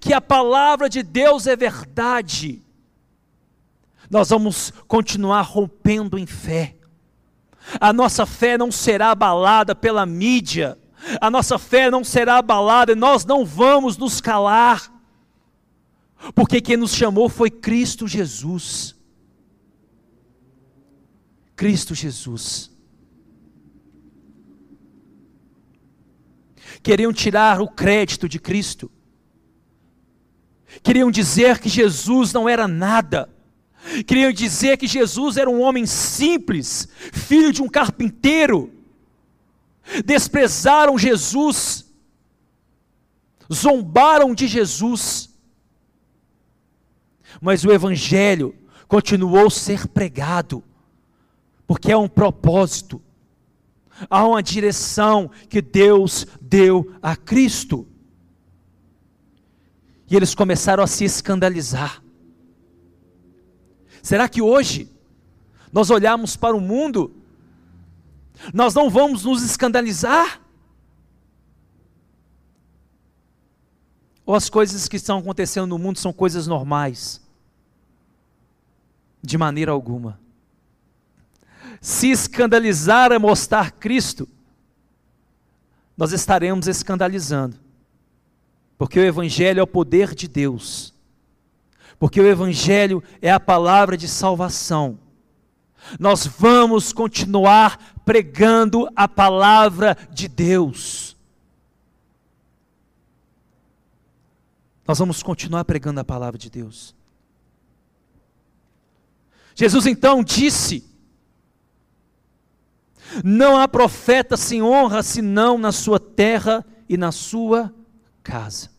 que 0.00 0.12
a 0.12 0.20
palavra 0.20 0.88
de 0.88 1.02
Deus 1.02 1.46
é 1.46 1.56
verdade, 1.56 2.62
nós 4.10 4.30
vamos 4.30 4.72
continuar 4.88 5.42
rompendo 5.42 6.18
em 6.18 6.26
fé. 6.26 6.74
A 7.80 7.92
nossa 7.92 8.26
fé 8.26 8.58
não 8.58 8.72
será 8.72 9.10
abalada 9.10 9.74
pela 9.74 10.04
mídia, 10.04 10.76
a 11.20 11.30
nossa 11.30 11.58
fé 11.58 11.90
não 11.90 12.02
será 12.02 12.38
abalada, 12.38 12.96
nós 12.96 13.24
não 13.24 13.44
vamos 13.44 13.96
nos 13.96 14.20
calar, 14.20 14.92
porque 16.34 16.60
quem 16.60 16.76
nos 16.76 16.94
chamou 16.94 17.28
foi 17.28 17.50
Cristo 17.50 18.08
Jesus. 18.08 18.99
Cristo 21.60 21.94
Jesus. 21.94 22.70
Queriam 26.82 27.12
tirar 27.12 27.60
o 27.60 27.68
crédito 27.68 28.26
de 28.26 28.38
Cristo, 28.38 28.90
queriam 30.82 31.10
dizer 31.10 31.58
que 31.58 31.68
Jesus 31.68 32.32
não 32.32 32.48
era 32.48 32.66
nada, 32.66 33.28
queriam 34.06 34.32
dizer 34.32 34.78
que 34.78 34.86
Jesus 34.86 35.36
era 35.36 35.50
um 35.50 35.60
homem 35.60 35.84
simples, 35.84 36.88
filho 37.12 37.52
de 37.52 37.60
um 37.60 37.68
carpinteiro, 37.68 38.72
desprezaram 40.02 40.96
Jesus, 40.96 41.92
zombaram 43.52 44.34
de 44.34 44.48
Jesus, 44.48 45.28
mas 47.38 47.66
o 47.66 47.70
Evangelho 47.70 48.54
continuou 48.88 49.48
a 49.48 49.50
ser 49.50 49.86
pregado, 49.88 50.64
porque 51.70 51.92
é 51.92 51.96
um 51.96 52.08
propósito, 52.08 53.00
há 54.10 54.26
uma 54.26 54.42
direção 54.42 55.30
que 55.48 55.62
Deus 55.62 56.26
deu 56.40 56.96
a 57.00 57.14
Cristo. 57.14 57.86
E 60.10 60.16
eles 60.16 60.34
começaram 60.34 60.82
a 60.82 60.88
se 60.88 61.04
escandalizar. 61.04 62.02
Será 64.02 64.28
que 64.28 64.42
hoje 64.42 64.90
nós 65.72 65.90
olhamos 65.90 66.34
para 66.34 66.56
o 66.56 66.60
mundo, 66.60 67.14
nós 68.52 68.74
não 68.74 68.90
vamos 68.90 69.24
nos 69.24 69.40
escandalizar? 69.40 70.40
Ou 74.26 74.34
as 74.34 74.50
coisas 74.50 74.88
que 74.88 74.96
estão 74.96 75.18
acontecendo 75.18 75.68
no 75.68 75.78
mundo 75.78 76.00
são 76.00 76.12
coisas 76.12 76.48
normais? 76.48 77.24
De 79.22 79.38
maneira 79.38 79.70
alguma 79.70 80.18
se 81.80 82.10
escandalizar 82.10 83.10
é 83.10 83.18
mostrar 83.18 83.72
Cristo, 83.72 84.28
nós 85.96 86.12
estaremos 86.12 86.66
escandalizando, 86.66 87.56
porque 88.76 88.98
o 88.98 89.04
Evangelho 89.04 89.60
é 89.60 89.62
o 89.62 89.66
poder 89.66 90.14
de 90.14 90.28
Deus, 90.28 90.92
porque 91.98 92.20
o 92.20 92.26
Evangelho 92.26 93.02
é 93.22 93.30
a 93.30 93.40
palavra 93.40 93.96
de 93.96 94.08
salvação. 94.08 94.98
Nós 95.98 96.26
vamos 96.26 96.92
continuar 96.92 98.00
pregando 98.04 98.86
a 98.94 99.08
palavra 99.08 99.96
de 100.10 100.28
Deus. 100.28 101.16
Nós 104.86 104.98
vamos 104.98 105.22
continuar 105.22 105.64
pregando 105.64 106.00
a 106.00 106.04
palavra 106.04 106.38
de 106.38 106.50
Deus. 106.50 106.94
Jesus 109.54 109.86
então 109.86 110.22
disse 110.22 110.89
Não 113.24 113.56
há 113.56 113.66
profeta 113.66 114.36
sem 114.36 114.62
honra 114.62 115.02
senão 115.02 115.58
na 115.58 115.72
sua 115.72 115.98
terra 115.98 116.64
e 116.88 116.96
na 116.96 117.10
sua 117.12 117.74
casa. 118.22 118.70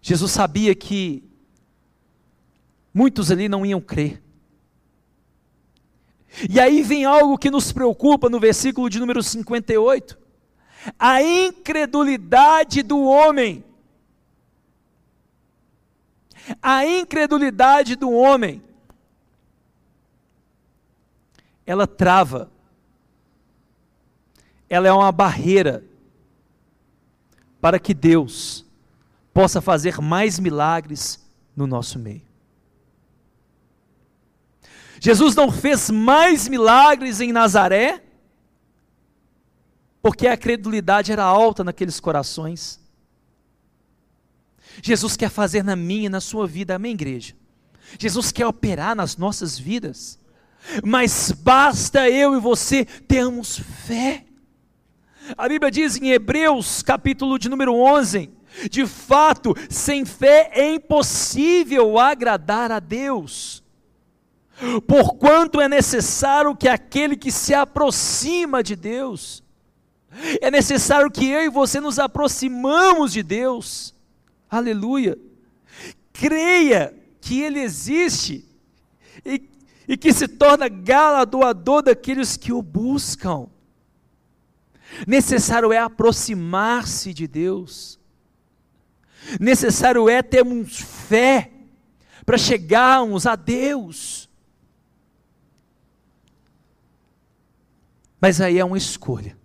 Jesus 0.00 0.30
sabia 0.30 0.74
que 0.74 1.24
muitos 2.94 3.30
ali 3.30 3.48
não 3.48 3.66
iam 3.66 3.80
crer. 3.80 4.22
E 6.48 6.60
aí 6.60 6.82
vem 6.82 7.04
algo 7.04 7.38
que 7.38 7.50
nos 7.50 7.72
preocupa 7.72 8.28
no 8.28 8.38
versículo 8.38 8.90
de 8.90 9.00
número 9.00 9.22
58. 9.22 10.18
A 10.98 11.22
incredulidade 11.22 12.82
do 12.82 13.02
homem. 13.02 13.64
A 16.62 16.86
incredulidade 16.86 17.96
do 17.96 18.10
homem. 18.10 18.62
Ela 21.66 21.86
trava. 21.86 22.50
Ela 24.68 24.88
é 24.88 24.92
uma 24.92 25.12
barreira 25.12 25.84
para 27.60 27.78
que 27.78 27.92
Deus 27.92 28.64
possa 29.34 29.60
fazer 29.60 29.98
mais 30.00 30.38
milagres 30.38 31.20
no 31.54 31.66
nosso 31.66 31.98
meio. 31.98 32.22
Jesus 35.00 35.34
não 35.34 35.50
fez 35.50 35.90
mais 35.90 36.48
milagres 36.48 37.20
em 37.20 37.32
Nazaré, 37.32 38.02
porque 40.00 40.26
a 40.26 40.36
credulidade 40.36 41.12
era 41.12 41.24
alta 41.24 41.62
naqueles 41.62 42.00
corações. 42.00 42.80
Jesus 44.82 45.16
quer 45.16 45.28
fazer 45.28 45.62
na 45.62 45.76
minha 45.76 46.06
e 46.06 46.08
na 46.08 46.20
sua 46.20 46.46
vida, 46.46 46.76
amém, 46.76 46.92
igreja? 46.92 47.34
Jesus 47.98 48.32
quer 48.32 48.46
operar 48.46 48.94
nas 48.94 49.16
nossas 49.16 49.58
vidas, 49.58 50.18
mas 50.84 51.32
basta 51.32 52.08
eu 52.08 52.34
e 52.34 52.40
você 52.40 52.84
termos 52.84 53.58
fé. 53.58 54.24
A 55.36 55.48
Bíblia 55.48 55.70
diz 55.70 55.96
em 55.96 56.10
Hebreus, 56.10 56.82
capítulo 56.82 57.38
de 57.38 57.48
número 57.48 57.74
11, 57.74 58.30
de 58.70 58.86
fato, 58.86 59.54
sem 59.68 60.04
fé 60.04 60.50
é 60.52 60.74
impossível 60.74 61.98
agradar 61.98 62.70
a 62.70 62.78
Deus. 62.78 63.62
Porquanto 64.86 65.60
é 65.60 65.68
necessário 65.68 66.56
que 66.56 66.68
aquele 66.68 67.16
que 67.16 67.30
se 67.30 67.52
aproxima 67.52 68.62
de 68.62 68.74
Deus, 68.74 69.42
é 70.40 70.50
necessário 70.50 71.10
que 71.10 71.26
eu 71.26 71.42
e 71.42 71.50
você 71.50 71.80
nos 71.80 71.98
aproximamos 71.98 73.12
de 73.12 73.22
Deus, 73.22 73.94
aleluia, 74.48 75.18
creia 76.12 76.94
que 77.20 77.40
Ele 77.42 77.60
existe 77.60 78.48
e, 79.24 79.38
e 79.88 79.96
que 79.96 80.12
se 80.12 80.26
torna 80.26 80.68
galardoador 80.68 81.82
daqueles 81.82 82.36
que 82.36 82.52
o 82.52 82.62
buscam. 82.62 83.48
Necessário 85.06 85.72
é 85.72 85.78
aproximar-se 85.78 87.12
de 87.12 87.26
Deus, 87.26 87.98
necessário 89.40 90.08
é 90.08 90.22
termos 90.22 90.78
fé 90.78 91.50
para 92.24 92.38
chegarmos 92.38 93.26
a 93.26 93.36
Deus. 93.36 94.28
Mas 98.20 98.40
aí 98.40 98.58
é 98.58 98.64
uma 98.64 98.78
escolha. 98.78 99.36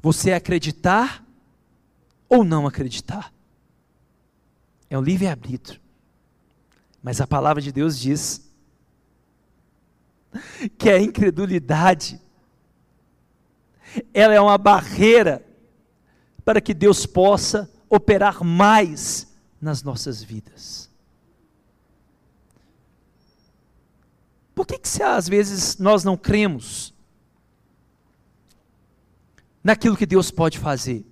Você 0.00 0.32
acreditar 0.32 1.24
ou 2.28 2.44
não 2.44 2.66
acreditar. 2.66 3.32
É 4.88 4.98
um 4.98 5.02
livre-arbítrio. 5.02 5.81
Mas 7.02 7.20
a 7.20 7.26
palavra 7.26 7.60
de 7.60 7.72
Deus 7.72 7.98
diz 7.98 8.48
que 10.78 10.88
a 10.88 11.00
incredulidade 11.00 12.20
ela 14.14 14.32
é 14.32 14.40
uma 14.40 14.56
barreira 14.56 15.44
para 16.44 16.60
que 16.60 16.72
Deus 16.72 17.04
possa 17.04 17.70
operar 17.88 18.42
mais 18.42 19.32
nas 19.60 19.82
nossas 19.82 20.22
vidas. 20.22 20.90
Por 24.54 24.66
que, 24.66 24.78
que 24.78 24.88
se, 24.88 25.02
às 25.02 25.28
vezes 25.28 25.78
nós 25.78 26.04
não 26.04 26.16
cremos 26.16 26.94
naquilo 29.62 29.96
que 29.96 30.06
Deus 30.06 30.30
pode 30.30 30.58
fazer? 30.58 31.04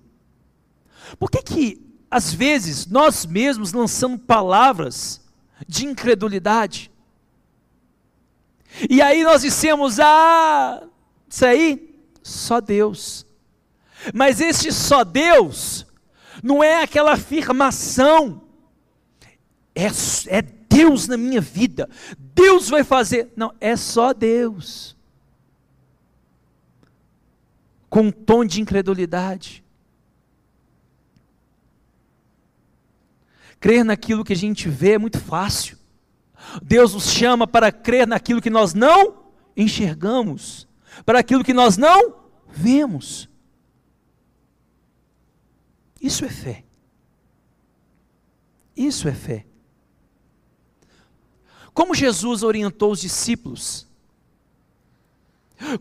Por 1.19 1.29
que, 1.29 1.41
que 1.41 1.95
às 2.09 2.33
vezes 2.33 2.85
nós 2.87 3.25
mesmos 3.25 3.73
lançamos 3.73 4.21
palavras 4.25 5.21
de 5.67 5.85
incredulidade? 5.85 6.91
E 8.89 9.01
aí 9.01 9.23
nós 9.23 9.41
dissemos: 9.41 9.99
ah, 9.99 10.83
isso 11.29 11.45
aí, 11.45 11.95
só 12.23 12.61
Deus. 12.61 13.25
Mas 14.13 14.41
este 14.41 14.71
só 14.71 15.03
Deus 15.03 15.85
não 16.41 16.63
é 16.63 16.81
aquela 16.81 17.13
afirmação, 17.13 18.41
é, 19.75 19.87
é 20.27 20.41
Deus 20.41 21.07
na 21.07 21.17
minha 21.17 21.41
vida, 21.41 21.89
Deus 22.17 22.69
vai 22.69 22.83
fazer. 22.83 23.31
Não, 23.35 23.53
é 23.59 23.75
só 23.75 24.13
Deus. 24.13 24.95
Com 27.89 28.03
um 28.03 28.11
tom 28.11 28.45
de 28.45 28.61
incredulidade. 28.61 29.60
Crer 33.61 33.85
naquilo 33.85 34.25
que 34.25 34.33
a 34.33 34.35
gente 34.35 34.67
vê 34.67 34.93
é 34.93 34.97
muito 34.97 35.19
fácil. 35.19 35.77
Deus 36.61 36.93
nos 36.93 37.09
chama 37.09 37.47
para 37.47 37.71
crer 37.71 38.05
naquilo 38.05 38.41
que 38.41 38.49
nós 38.49 38.73
não 38.73 39.23
enxergamos, 39.55 40.67
para 41.05 41.19
aquilo 41.19 41.43
que 41.43 41.53
nós 41.53 41.77
não 41.77 42.15
vemos. 42.49 43.29
Isso 46.01 46.25
é 46.25 46.29
fé. 46.29 46.65
Isso 48.75 49.07
é 49.07 49.13
fé. 49.13 49.45
Como 51.73 51.95
Jesus 51.95 52.43
orientou 52.43 52.91
os 52.91 52.99
discípulos? 52.99 53.87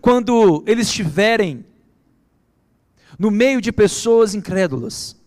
Quando 0.01 0.63
eles 0.67 0.87
estiverem 0.87 1.65
no 3.19 3.31
meio 3.31 3.61
de 3.61 3.71
pessoas 3.71 4.35
incrédulas. 4.35 5.20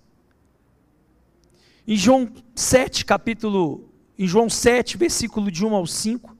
Em 1.85 1.97
João 1.97 2.29
7, 2.55 3.03
capítulo, 3.03 3.89
em 4.17 4.25
João 4.25 4.49
7, 4.49 4.97
versículo 4.97 5.51
de 5.51 5.65
1 5.65 5.75
ao 5.75 5.85
5, 5.85 6.35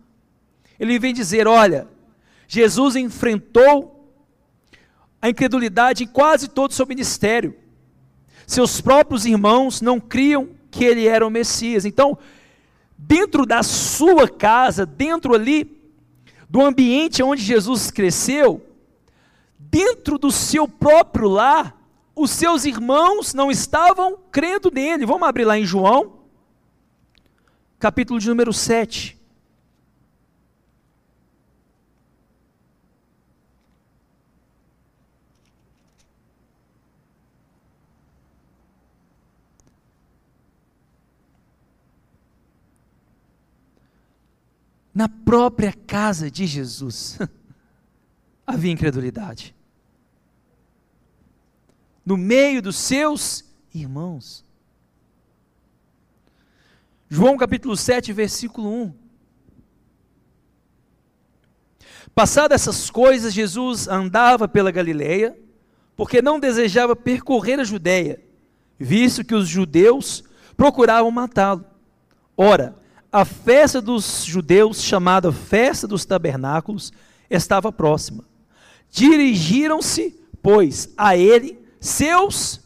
ele 0.80 0.98
vem 0.98 1.14
dizer: 1.14 1.48
Olha, 1.48 1.88
Jesus 2.48 2.96
enfrentou 2.96 4.10
a 5.22 5.30
incredulidade 5.30 6.04
em 6.04 6.08
quase 6.08 6.48
todo 6.48 6.72
o 6.72 6.74
seu 6.74 6.86
ministério. 6.86 7.56
Seus 8.48 8.80
próprios 8.80 9.26
irmãos 9.26 9.82
não 9.82 10.00
criam 10.00 10.50
que 10.72 10.84
ele 10.84 11.08
era 11.08 11.26
o 11.26 11.30
Messias. 11.30 11.86
Então, 11.86 12.18
dentro 12.98 13.46
da 13.46 13.64
sua 13.64 14.30
casa, 14.30 14.86
dentro 14.86 15.34
ali 15.34 15.82
do 16.50 16.62
ambiente 16.62 17.24
onde 17.24 17.42
Jesus 17.42 17.92
cresceu, 17.92 18.66
dentro 19.58 20.18
do 20.18 20.32
seu 20.32 20.68
próprio 20.68 21.28
lar, 21.28 21.83
os 22.16 22.32
seus 22.32 22.66
irmãos 22.66 23.34
não 23.34 23.50
estavam 23.50 24.18
crendo 24.32 24.70
nele. 24.72 25.06
Vamos 25.06 25.28
abrir 25.28 25.46
lá 25.46 25.58
em 25.58 25.66
João, 25.66 26.20
capítulo 27.80 28.20
de 28.20 28.28
número 28.28 28.54
7. 28.54 29.20
na 44.94 45.10
própria 45.10 45.74
casa 45.74 46.30
de 46.30 46.46
Jesus, 46.46 47.18
havia 48.46 48.72
incredulidade. 48.72 49.56
No 52.06 52.18
meio 52.18 52.62
dos 52.62 52.76
seus 52.76 53.46
irmãos. 53.74 54.44
João 57.10 57.38
capítulo 57.38 57.78
7, 57.78 58.12
versículo 58.12 58.70
1. 58.70 58.94
Passadas 62.16 62.62
essas 62.62 62.90
coisas, 62.90 63.34
Jesus 63.34 63.88
andava 63.88 64.48
pela 64.48 64.72
Galileia, 64.72 65.38
porque 65.96 66.22
não 66.22 66.40
desejava 66.40 66.96
percorrer 66.96 67.60
a 67.60 67.64
Judéia, 67.64 68.22
visto 68.78 69.24
que 69.24 69.34
os 69.34 69.48
judeus 69.48 70.24
procuravam 70.58 71.10
matá-lo. 71.10 71.66
Ora, 72.36 72.76
a 73.12 73.24
festa 73.26 73.80
dos 73.80 74.26
judeus, 74.26 74.82
chamada 74.82 75.32
Festa 75.32 75.88
dos 75.88 76.04
Tabernáculos, 76.04 76.92
estava 77.30 77.72
próxima. 77.72 78.26
Dirigiram-se, 78.90 80.20
pois, 80.42 80.90
a 80.98 81.16
ele 81.16 81.63
seus, 81.84 82.62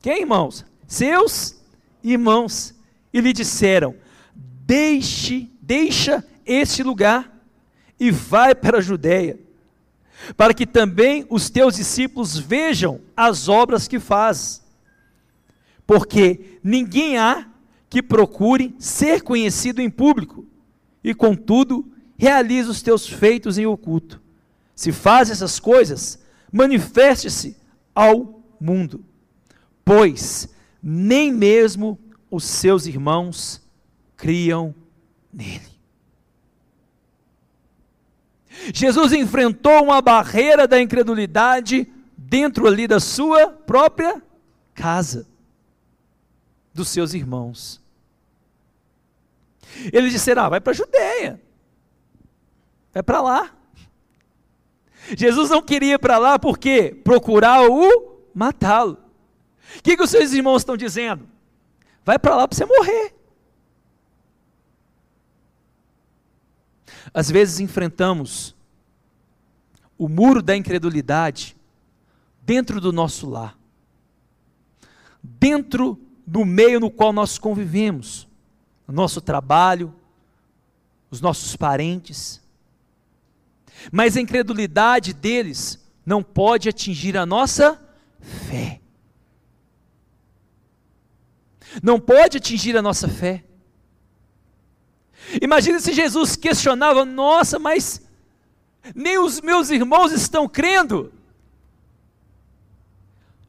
quem 0.00 0.22
irmãos? 0.22 0.64
Seus 0.86 1.60
irmãos, 2.02 2.74
e 3.12 3.20
lhe 3.20 3.34
disseram: 3.34 3.94
Deixe, 4.34 5.50
deixa 5.60 6.24
este 6.46 6.82
lugar, 6.82 7.30
e 7.98 8.10
vai 8.10 8.54
para 8.54 8.78
a 8.78 8.80
Judéia, 8.80 9.38
para 10.38 10.54
que 10.54 10.66
também 10.66 11.26
os 11.28 11.50
teus 11.50 11.76
discípulos 11.76 12.38
vejam 12.38 13.02
as 13.14 13.46
obras 13.46 13.86
que 13.86 14.00
faz. 14.00 14.62
Porque 15.86 16.58
ninguém 16.64 17.18
há 17.18 17.46
que 17.90 18.02
procure 18.02 18.74
ser 18.78 19.20
conhecido 19.20 19.82
em 19.82 19.90
público, 19.90 20.46
e 21.04 21.12
contudo 21.14 21.86
realiza 22.16 22.70
os 22.70 22.80
teus 22.80 23.06
feitos 23.06 23.58
em 23.58 23.66
oculto. 23.66 24.18
Se 24.74 24.92
faz 24.92 25.28
essas 25.28 25.60
coisas, 25.60 26.18
manifeste-se 26.50 27.59
ao 28.00 28.42
mundo, 28.58 29.04
pois 29.84 30.48
nem 30.82 31.30
mesmo 31.30 31.98
os 32.30 32.44
seus 32.44 32.86
irmãos 32.86 33.60
criam 34.16 34.74
nele. 35.30 35.68
Jesus 38.72 39.12
enfrentou 39.12 39.84
uma 39.84 40.00
barreira 40.00 40.66
da 40.66 40.80
incredulidade 40.80 41.86
dentro 42.16 42.66
ali 42.66 42.86
da 42.86 42.98
sua 42.98 43.48
própria 43.48 44.22
casa, 44.74 45.28
dos 46.72 46.88
seus 46.88 47.12
irmãos. 47.12 47.82
Eles 49.92 50.10
disseram: 50.10 50.44
ah, 50.44 50.48
vai 50.48 50.60
para 50.60 50.72
a 50.72 50.76
Judéia, 50.76 51.38
vai 52.94 53.02
para 53.02 53.20
lá. 53.20 53.59
Jesus 55.16 55.50
não 55.50 55.62
queria 55.62 55.94
ir 55.94 55.98
para 55.98 56.18
lá 56.18 56.38
porque 56.38 56.94
procurar 57.04 57.68
o 57.68 58.18
matá-lo. 58.34 58.98
O 59.78 59.82
que, 59.82 59.96
que 59.96 60.02
os 60.02 60.10
seus 60.10 60.32
irmãos 60.32 60.62
estão 60.62 60.76
dizendo? 60.76 61.28
Vai 62.04 62.18
para 62.18 62.36
lá 62.36 62.48
para 62.48 62.56
você 62.56 62.64
morrer. 62.64 63.14
Às 67.12 67.30
vezes 67.30 67.60
enfrentamos 67.60 68.54
o 69.98 70.08
muro 70.08 70.42
da 70.42 70.56
incredulidade 70.56 71.56
dentro 72.42 72.80
do 72.80 72.92
nosso 72.92 73.28
lar, 73.28 73.58
dentro 75.22 75.98
do 76.26 76.44
meio 76.44 76.80
no 76.80 76.90
qual 76.90 77.12
nós 77.12 77.38
convivemos, 77.38 78.28
nosso 78.86 79.20
trabalho, 79.20 79.94
os 81.10 81.20
nossos 81.20 81.56
parentes. 81.56 82.39
Mas 83.90 84.16
a 84.16 84.20
incredulidade 84.20 85.12
deles 85.12 85.78
não 86.04 86.22
pode 86.22 86.68
atingir 86.68 87.16
a 87.16 87.24
nossa 87.24 87.80
fé. 88.20 88.80
Não 91.82 92.00
pode 92.00 92.38
atingir 92.38 92.76
a 92.76 92.82
nossa 92.82 93.08
fé. 93.08 93.44
Imagina 95.40 95.78
se 95.78 95.92
Jesus 95.92 96.36
questionava: 96.36 97.04
nossa, 97.04 97.58
mas 97.58 98.02
nem 98.94 99.18
os 99.18 99.40
meus 99.40 99.70
irmãos 99.70 100.12
estão 100.12 100.48
crendo. 100.48 101.12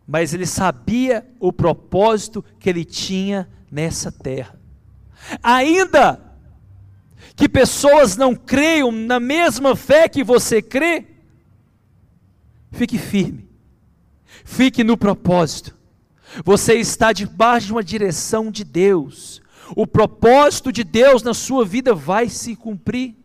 Mas 0.06 0.34
ele 0.34 0.46
sabia 0.46 1.26
o 1.40 1.54
propósito 1.54 2.44
que 2.60 2.70
ele 2.70 2.84
tinha 2.84 3.50
nessa 3.72 4.12
terra. 4.12 4.60
Ainda 5.42 6.31
que 7.42 7.50
pessoas 7.50 8.16
não 8.16 8.36
creiam 8.36 8.92
na 8.92 9.20
mesma 9.20 9.76
fé 9.76 10.08
que 10.08 10.24
você 10.24 10.62
crê, 10.62 11.08
fique 12.72 13.00
firme, 13.00 13.50
fique 14.46 14.84
no 14.84 14.96
propósito. 14.96 15.76
Você 16.46 16.76
está 16.76 17.12
debaixo 17.12 17.66
de 17.66 17.72
uma 17.72 17.84
direção 17.84 18.52
de 18.52 18.64
Deus. 18.64 19.42
O 19.76 19.88
propósito 19.88 20.72
de 20.72 20.84
Deus 20.84 21.24
na 21.24 21.34
sua 21.34 21.66
vida 21.66 21.96
vai 21.96 22.30
se 22.30 22.56
cumprir. 22.56 23.16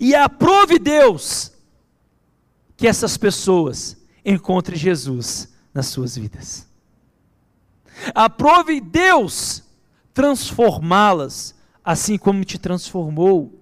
E 0.00 0.14
aprove 0.14 0.78
Deus 0.78 1.52
que 2.78 2.88
essas 2.88 3.18
pessoas 3.18 3.94
encontrem 4.24 4.78
Jesus 4.78 5.52
nas 5.74 5.84
suas 5.88 6.16
vidas. 6.16 6.66
Aprove 8.14 8.80
Deus 8.80 9.62
transformá-las 10.14 11.54
assim 11.86 12.18
como 12.18 12.44
te 12.44 12.58
transformou, 12.58 13.55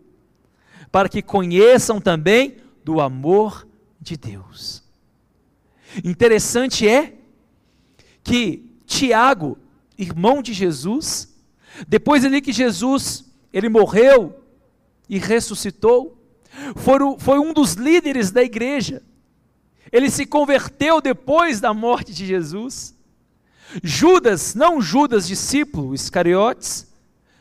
para 0.95 1.09
que 1.09 1.21
conheçam 1.21 2.01
também 2.01 2.59
do 2.85 3.01
amor 3.01 3.67
de 4.01 4.17
Deus. 4.17 4.81
Interessante 6.05 6.89
é 6.89 7.15
que 8.23 8.71
Tiago, 8.87 9.59
irmão 9.99 10.41
de 10.41 10.53
Jesus, 10.53 11.35
depois 11.89 12.25
ali 12.25 12.41
que 12.41 12.53
Jesus 12.53 13.25
ele 13.53 13.69
morreu 13.69 14.41
e 15.09 15.19
ressuscitou, 15.19 16.17
foi, 16.77 16.99
foi 17.19 17.39
um 17.41 17.53
dos 17.53 17.73
líderes 17.73 18.31
da 18.31 18.45
igreja. 18.45 19.03
Ele 19.91 20.09
se 20.09 20.25
converteu 20.25 21.01
depois 21.01 21.61
da 21.61 21.75
morte 21.75 22.15
de 22.15 22.25
Jesus. 22.25 22.97
Judas, 23.83 24.55
não 24.55 24.81
Judas 24.81 25.27
discípulo, 25.27 25.93
Iscariotes, 25.93 26.87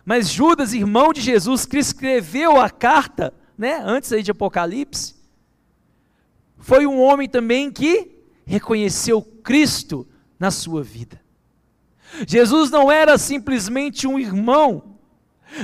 mas 0.03 0.27
Judas, 0.27 0.73
irmão 0.73 1.13
de 1.13 1.21
Jesus, 1.21 1.67
que 1.67 1.77
escreveu 1.77 2.59
a 2.59 2.67
carta, 2.67 3.31
né, 3.57 3.81
antes 3.83 4.11
aí 4.11 4.23
de 4.23 4.31
Apocalipse, 4.31 5.15
foi 6.57 6.87
um 6.87 7.01
homem 7.01 7.27
também 7.27 7.71
que 7.71 8.11
reconheceu 8.45 9.21
Cristo 9.21 10.07
na 10.39 10.51
sua 10.51 10.83
vida. 10.83 11.21
Jesus 12.27 12.69
não 12.69 12.91
era 12.91 13.17
simplesmente 13.17 14.07
um 14.07 14.19
irmão, 14.19 14.97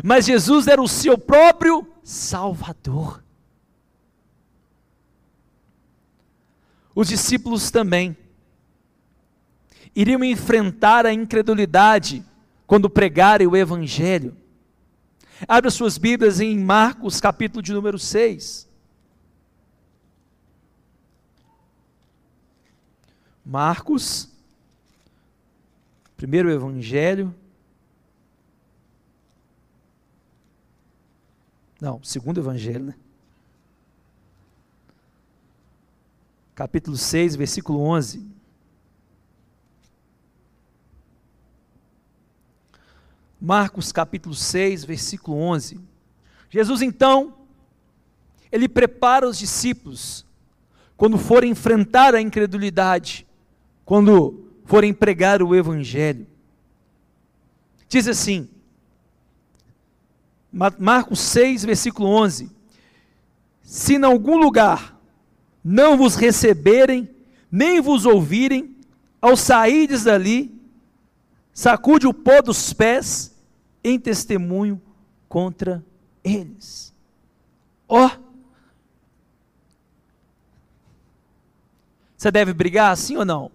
mas 0.03 0.25
Jesus 0.25 0.67
era 0.67 0.81
o 0.81 0.87
seu 0.87 1.17
próprio 1.17 1.87
Salvador. 2.03 3.23
Os 6.93 7.07
discípulos 7.07 7.71
também 7.71 8.17
iriam 9.95 10.23
enfrentar 10.23 11.05
a 11.05 11.13
incredulidade 11.13 12.25
quando 12.67 12.89
pregarem 12.89 13.47
o 13.47 13.55
Evangelho. 13.55 14.35
Abra 15.47 15.71
suas 15.71 15.97
Bíblias 15.97 16.39
em 16.39 16.57
Marcos, 16.59 17.21
capítulo 17.21 17.61
de 17.61 17.73
número 17.73 17.97
6. 17.97 18.67
Marcos, 23.45 24.29
primeiro 26.17 26.51
Evangelho. 26.51 27.33
Não, 31.81 32.03
segundo 32.03 32.41
Evangelho, 32.41 32.85
né? 32.85 32.95
Capítulo 36.53 36.97
6, 36.97 37.37
versículo 37.37 37.79
11. 37.79 38.38
Marcos 43.41 43.91
capítulo 43.91 44.35
6, 44.35 44.83
versículo 44.83 45.37
11. 45.37 45.79
Jesus 46.49 46.81
então, 46.81 47.33
ele 48.51 48.67
prepara 48.67 49.27
os 49.27 49.37
discípulos 49.37 50.25
quando 50.97 51.17
forem 51.17 51.51
enfrentar 51.51 52.13
a 52.13 52.21
incredulidade, 52.21 53.25
quando 53.85 54.45
forem 54.65 54.93
pregar 54.93 55.41
o 55.41 55.55
evangelho. 55.55 56.27
Diz 57.87 58.07
assim, 58.07 58.49
Marcos 60.51 61.19
6, 61.19 61.63
versículo 61.63 62.09
11: 62.09 62.51
Se 63.63 63.95
em 63.95 64.03
algum 64.03 64.37
lugar 64.37 64.99
não 65.63 65.95
vos 65.95 66.15
receberem, 66.15 67.09
nem 67.51 67.79
vos 67.79 68.05
ouvirem, 68.05 68.75
ao 69.21 69.37
saídes 69.37 70.03
dali, 70.03 70.58
sacude 71.59 72.07
o 72.07 72.13
pó 72.13 72.41
dos 72.41 72.71
pés 72.71 73.35
em 73.83 73.99
testemunho 73.99 74.81
contra 75.27 75.83
eles. 76.23 76.95
Ó, 77.85 78.05
oh, 78.05 78.11
você 82.15 82.31
deve 82.31 82.53
brigar, 82.53 82.95
sim 82.95 83.17
ou 83.17 83.25
não? 83.25 83.51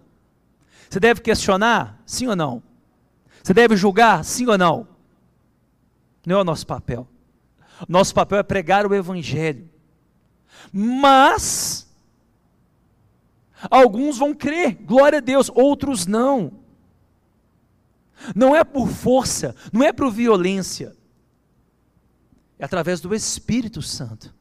Você 0.87 0.99
deve 0.99 1.19
questionar, 1.21 1.99
sim 2.05 2.27
ou 2.27 2.35
não? 2.35 2.61
Você 3.41 3.55
deve 3.55 3.75
julgar, 3.75 4.23
sim 4.23 4.45
ou 4.45 4.57
não? 4.57 4.87
Não 6.27 6.37
é 6.37 6.41
o 6.41 6.45
nosso 6.45 6.67
papel. 6.67 7.07
Nosso 7.89 8.13
papel 8.13 8.37
é 8.37 8.43
pregar 8.43 8.85
o 8.85 8.93
Evangelho. 8.93 9.67
Mas, 10.71 11.91
alguns 13.67 14.19
vão 14.19 14.31
crer, 14.31 14.75
glória 14.75 15.17
a 15.17 15.21
Deus, 15.21 15.49
outros 15.55 16.05
não. 16.05 16.64
Não 18.35 18.55
é 18.55 18.63
por 18.63 18.87
força, 18.87 19.55
não 19.71 19.83
é 19.83 19.91
por 19.91 20.11
violência. 20.11 20.95
É 22.57 22.65
através 22.65 23.01
do 23.01 23.13
Espírito 23.13 23.81
Santo. 23.81 24.33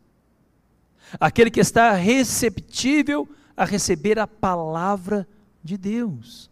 Aquele 1.19 1.51
que 1.51 1.61
está 1.61 1.93
receptível 1.93 3.29
a 3.57 3.65
receber 3.65 4.19
a 4.19 4.27
palavra 4.27 5.29
de 5.63 5.77
Deus. 5.77 6.51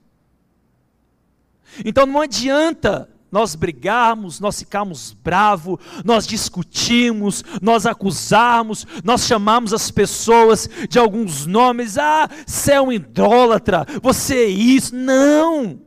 Então 1.84 2.06
não 2.06 2.20
adianta 2.20 3.08
nós 3.30 3.54
brigarmos, 3.54 4.38
nós 4.40 4.58
ficarmos 4.58 5.12
bravos, 5.12 5.78
nós 6.04 6.26
discutimos, 6.26 7.42
nós 7.62 7.86
acusarmos, 7.86 8.86
nós 9.02 9.24
chamamos 9.24 9.72
as 9.72 9.90
pessoas 9.90 10.68
de 10.88 10.98
alguns 10.98 11.46
nomes, 11.46 11.96
ah, 11.96 12.28
você 12.46 12.72
é 12.72 12.82
um 12.82 12.92
idólatra, 12.92 13.86
você 14.02 14.34
é 14.34 14.48
isso. 14.48 14.94
Não! 14.94 15.80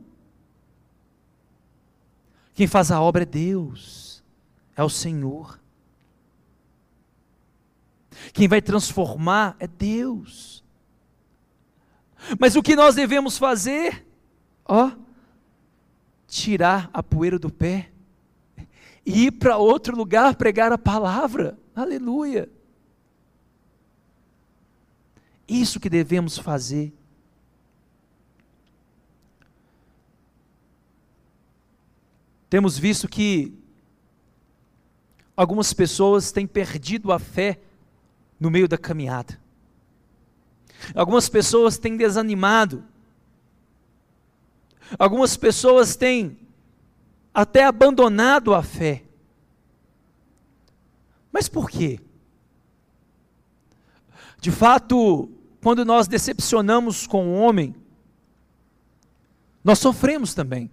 Quem 2.56 2.66
faz 2.66 2.90
a 2.90 2.98
obra 3.02 3.22
é 3.22 3.26
Deus, 3.26 4.24
é 4.74 4.82
o 4.82 4.88
Senhor. 4.88 5.60
Quem 8.32 8.48
vai 8.48 8.62
transformar 8.62 9.54
é 9.60 9.66
Deus. 9.66 10.64
Mas 12.40 12.56
o 12.56 12.62
que 12.62 12.74
nós 12.74 12.94
devemos 12.94 13.36
fazer? 13.36 14.06
Ó, 14.64 14.90
tirar 16.26 16.88
a 16.94 17.02
poeira 17.02 17.38
do 17.38 17.50
pé 17.50 17.90
e 19.04 19.26
ir 19.26 19.32
para 19.32 19.58
outro 19.58 19.94
lugar 19.94 20.34
pregar 20.34 20.72
a 20.72 20.78
palavra. 20.78 21.58
Aleluia. 21.74 22.48
Isso 25.46 25.78
que 25.78 25.90
devemos 25.90 26.38
fazer. 26.38 26.90
Temos 32.48 32.78
visto 32.78 33.08
que 33.08 33.52
algumas 35.36 35.72
pessoas 35.72 36.32
têm 36.32 36.46
perdido 36.46 37.12
a 37.12 37.18
fé 37.18 37.60
no 38.38 38.50
meio 38.50 38.68
da 38.68 38.78
caminhada. 38.78 39.40
Algumas 40.94 41.28
pessoas 41.28 41.78
têm 41.78 41.96
desanimado 41.96 42.84
Algumas 44.98 45.36
pessoas 45.36 45.96
têm 45.96 46.38
até 47.34 47.64
abandonado 47.64 48.54
a 48.54 48.62
fé. 48.62 49.02
Mas 51.32 51.48
por 51.48 51.68
quê? 51.68 52.00
De 54.40 54.50
fato, 54.50 55.28
quando 55.60 55.84
nós 55.84 56.06
decepcionamos 56.06 57.06
com 57.06 57.26
o 57.26 57.34
homem, 57.34 57.74
nós 59.64 59.78
sofremos 59.78 60.34
também. 60.34 60.70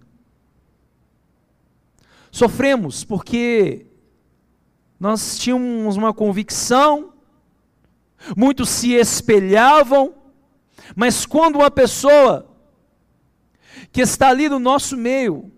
Sofremos 2.34 3.04
porque 3.04 3.86
nós 4.98 5.38
tínhamos 5.38 5.96
uma 5.96 6.12
convicção, 6.12 7.12
muitos 8.36 8.70
se 8.70 8.92
espelhavam, 8.92 10.12
mas 10.96 11.24
quando 11.24 11.60
uma 11.60 11.70
pessoa 11.70 12.52
que 13.92 14.00
está 14.00 14.30
ali 14.30 14.48
no 14.48 14.58
nosso 14.58 14.96
meio, 14.96 15.52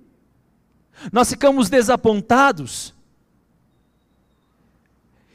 nós 1.11 1.31
ficamos 1.31 1.71
desapontados. 1.71 2.95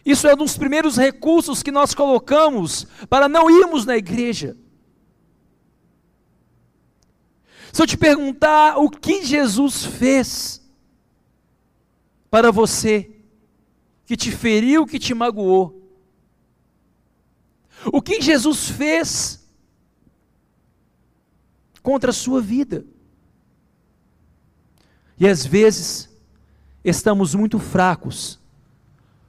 Isso 0.06 0.28
é 0.28 0.36
um 0.36 0.38
dos 0.38 0.56
primeiros 0.56 0.96
recursos 0.96 1.64
que 1.64 1.72
nós 1.72 1.96
colocamos 1.96 2.86
para 3.10 3.28
não 3.28 3.50
irmos 3.50 3.84
na 3.84 3.98
igreja. 3.98 4.56
Se 7.74 7.82
eu 7.82 7.88
te 7.88 7.98
perguntar 7.98 8.78
o 8.78 8.92
que 8.92 9.26
Jesus 9.26 9.84
fez 9.84 10.61
para 12.32 12.50
você, 12.50 13.12
que 14.06 14.16
te 14.16 14.32
feriu, 14.32 14.86
que 14.86 14.98
te 14.98 15.14
magoou, 15.14 15.86
o 17.92 18.02
que 18.02 18.22
Jesus 18.22 18.70
fez 18.70 19.46
contra 21.84 22.12
a 22.12 22.14
sua 22.14 22.42
vida. 22.42 22.86
E 25.20 25.28
às 25.28 25.46
vezes 25.46 26.10
estamos 26.86 27.36
muito 27.36 27.60
fracos, 27.60 28.40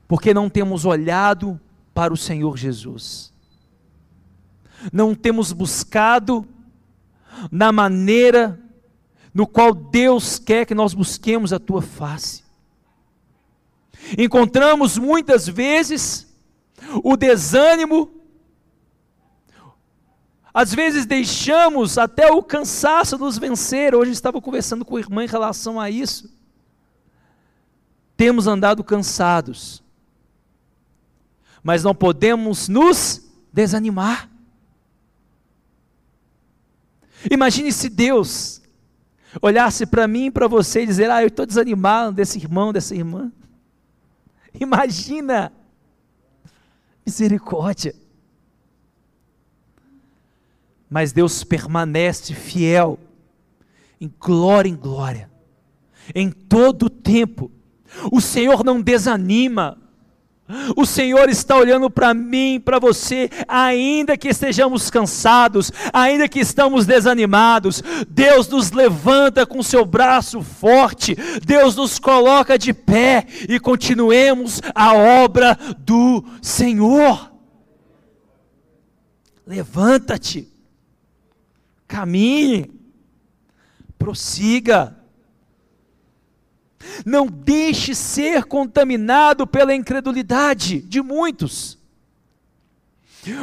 porque 0.07 0.33
não 0.33 0.49
temos 0.49 0.85
olhado 0.85 1.61
para 1.93 2.15
o 2.15 2.17
Senhor 2.17 2.57
Jesus, 2.57 3.33
não 4.93 5.13
temos 5.13 5.53
buscado 5.53 6.47
na 7.51 7.73
maneira 7.73 8.61
no 9.35 9.47
qual 9.47 9.75
Deus 9.75 10.39
quer 10.39 10.67
que 10.67 10.75
nós 10.75 10.95
busquemos 10.95 11.53
a 11.53 11.59
tua 11.59 11.83
face. 11.83 12.43
Encontramos 14.19 14.99
muitas 14.99 15.49
vezes 15.49 16.27
o 17.03 17.17
desânimo 17.17 18.23
às 20.55 20.75
vezes 20.75 21.07
deixamos 21.07 21.97
até 21.97 22.31
o 22.31 22.43
cansaço 22.43 23.17
nos 23.17 23.39
vencer. 23.39 23.95
Hoje 23.95 24.13
estava 24.13 24.41
conversando 24.41 24.85
com 24.85 24.97
a 24.97 25.01
irmã 25.01 25.25
em 25.25 25.29
relação 25.29 25.81
a 25.81 25.89
isso. 25.89 26.31
Temos 28.17 28.47
andado 28.47 28.85
cansados, 28.85 29.83
mas 31.63 31.83
não 31.83 31.95
podemos 31.95 32.69
nos 32.69 33.23
desanimar. 33.51 34.29
Imagine 37.31 37.73
se 37.73 37.89
Deus 37.89 38.61
olhasse 39.41 39.87
para 39.87 40.07
mim 40.07 40.27
e 40.27 40.31
para 40.31 40.47
você 40.47 40.83
e 40.83 40.87
dizer: 40.87 41.11
Ah, 41.11 41.23
eu 41.23 41.29
estou 41.29 41.47
desanimado 41.47 42.13
desse 42.13 42.39
irmão, 42.39 42.73
dessa 42.73 42.95
irmã. 42.95 43.33
Imagina! 44.61 45.53
Misericórdia 47.05 47.95
mas 50.93 51.11
Deus 51.11 51.43
permanece 51.43 52.35
fiel, 52.35 52.99
em 53.99 54.13
glória 54.21 54.69
em 54.69 54.77
glória, 54.77 55.31
em 56.15 56.31
todo 56.31 56.83
o 56.85 56.91
tempo. 56.91 57.51
O 58.13 58.21
Senhor 58.21 58.63
não 58.63 58.79
desanima, 58.79 59.79
o 60.77 60.87
Senhor 60.87 61.29
está 61.29 61.57
olhando 61.57 61.91
para 61.91 62.15
mim, 62.15 62.61
para 62.61 62.79
você, 62.79 63.31
ainda 63.47 64.17
que 64.17 64.29
estejamos 64.29 64.91
cansados, 64.91 65.73
ainda 65.93 66.29
que 66.29 66.41
estamos 66.41 66.87
desanimados, 66.87 67.83
Deus 68.09 68.49
nos 68.49 68.71
levanta 68.71 69.47
com 69.47 69.63
seu 69.63 69.85
braço 69.85 70.43
forte, 70.43 71.17
Deus 71.45 71.77
nos 71.77 71.99
coloca 71.99 72.59
de 72.59 72.73
pé 72.73 73.27
e 73.49 73.59
continuemos 73.59 74.61
a 74.75 74.95
obra 74.95 75.59
do 75.79 76.25
Senhor. 76.41 77.33
Levanta-te, 79.47 80.49
caminhe, 81.87 82.71
prossiga. 83.99 85.02
Não 87.05 87.27
deixe 87.27 87.95
ser 87.95 88.45
contaminado 88.45 89.47
pela 89.47 89.75
incredulidade 89.75 90.81
de 90.81 91.01
muitos. 91.03 91.79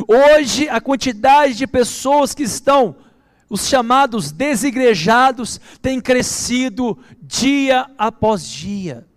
Hoje, 0.07 0.67
a 0.67 0.81
quantidade 0.81 1.55
de 1.55 1.65
pessoas 1.65 2.33
que 2.33 2.43
estão, 2.43 2.95
os 3.49 3.67
chamados 3.67 4.31
desigrejados, 4.31 5.59
tem 5.81 6.01
crescido 6.01 6.97
dia 7.21 7.89
após 7.97 8.47
dia. 8.47 9.07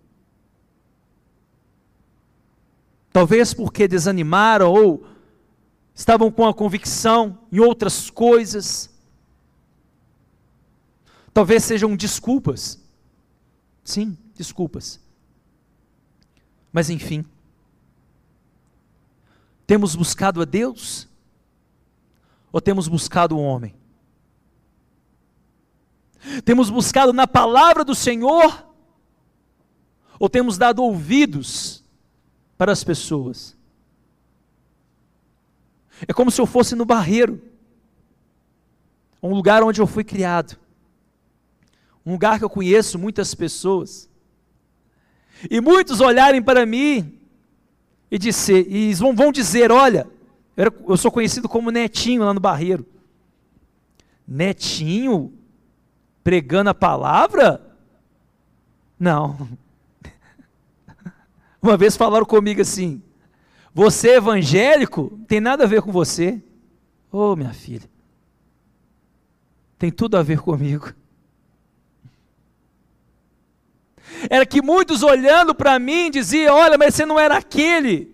Talvez 3.11 3.53
porque 3.53 3.87
desanimaram 3.87 4.71
ou 4.71 5.05
estavam 5.93 6.31
com 6.31 6.47
a 6.47 6.53
convicção 6.53 7.37
em 7.51 7.59
outras 7.59 8.09
coisas, 8.09 8.89
Talvez 11.33 11.63
sejam 11.63 11.95
desculpas. 11.95 12.79
Sim, 13.83 14.17
desculpas. 14.35 14.99
Mas 16.71 16.89
enfim, 16.89 17.25
temos 19.67 19.95
buscado 19.95 20.41
a 20.41 20.45
Deus 20.45 21.07
ou 22.51 22.61
temos 22.61 22.87
buscado 22.87 23.37
o 23.37 23.41
homem? 23.41 23.75
Temos 26.45 26.69
buscado 26.69 27.11
na 27.11 27.27
palavra 27.27 27.83
do 27.83 27.93
Senhor 27.93 28.65
ou 30.17 30.29
temos 30.29 30.57
dado 30.57 30.81
ouvidos 30.81 31.83
para 32.57 32.71
as 32.71 32.83
pessoas? 32.83 33.57
É 36.07 36.13
como 36.13 36.31
se 36.31 36.39
eu 36.39 36.45
fosse 36.45 36.75
no 36.75 36.85
barreiro, 36.85 37.41
um 39.21 39.33
lugar 39.33 39.63
onde 39.63 39.81
eu 39.81 39.87
fui 39.87 40.03
criado 40.03 40.62
um 42.05 42.13
lugar 42.13 42.37
que 42.37 42.45
eu 42.45 42.49
conheço 42.49 42.99
muitas 42.99 43.33
pessoas, 43.33 44.09
e 45.49 45.59
muitos 45.59 45.99
olharem 45.99 46.41
para 46.41 46.65
mim 46.65 47.19
e, 48.09 48.17
dizer, 48.17 48.65
e 48.69 48.93
vão, 48.93 49.31
dizer: 49.31 49.71
Olha, 49.71 50.07
eu 50.55 50.97
sou 50.97 51.11
conhecido 51.11 51.49
como 51.49 51.71
Netinho 51.71 52.23
lá 52.23 52.33
no 52.33 52.39
Barreiro. 52.39 52.85
Netinho 54.27 55.33
pregando 56.23 56.69
a 56.69 56.73
palavra? 56.73 57.75
Não. 58.99 59.49
Uma 61.61 61.75
vez 61.75 61.97
falaram 61.97 62.25
comigo 62.25 62.61
assim: 62.61 63.01
Você 63.73 64.11
é 64.11 64.15
evangélico? 64.15 65.19
Tem 65.27 65.41
nada 65.41 65.63
a 65.63 65.67
ver 65.67 65.81
com 65.81 65.91
você. 65.91 66.41
Ô 67.11 67.31
oh, 67.31 67.35
minha 67.35 67.53
filha, 67.53 67.87
tem 69.77 69.91
tudo 69.91 70.17
a 70.17 70.23
ver 70.23 70.39
comigo. 70.39 70.93
Era 74.29 74.45
que 74.45 74.61
muitos 74.61 75.03
olhando 75.03 75.53
para 75.53 75.77
mim 75.79 76.11
diziam: 76.11 76.55
Olha, 76.55 76.77
mas 76.77 76.95
você 76.95 77.05
não 77.05 77.19
era 77.19 77.37
aquele 77.37 78.13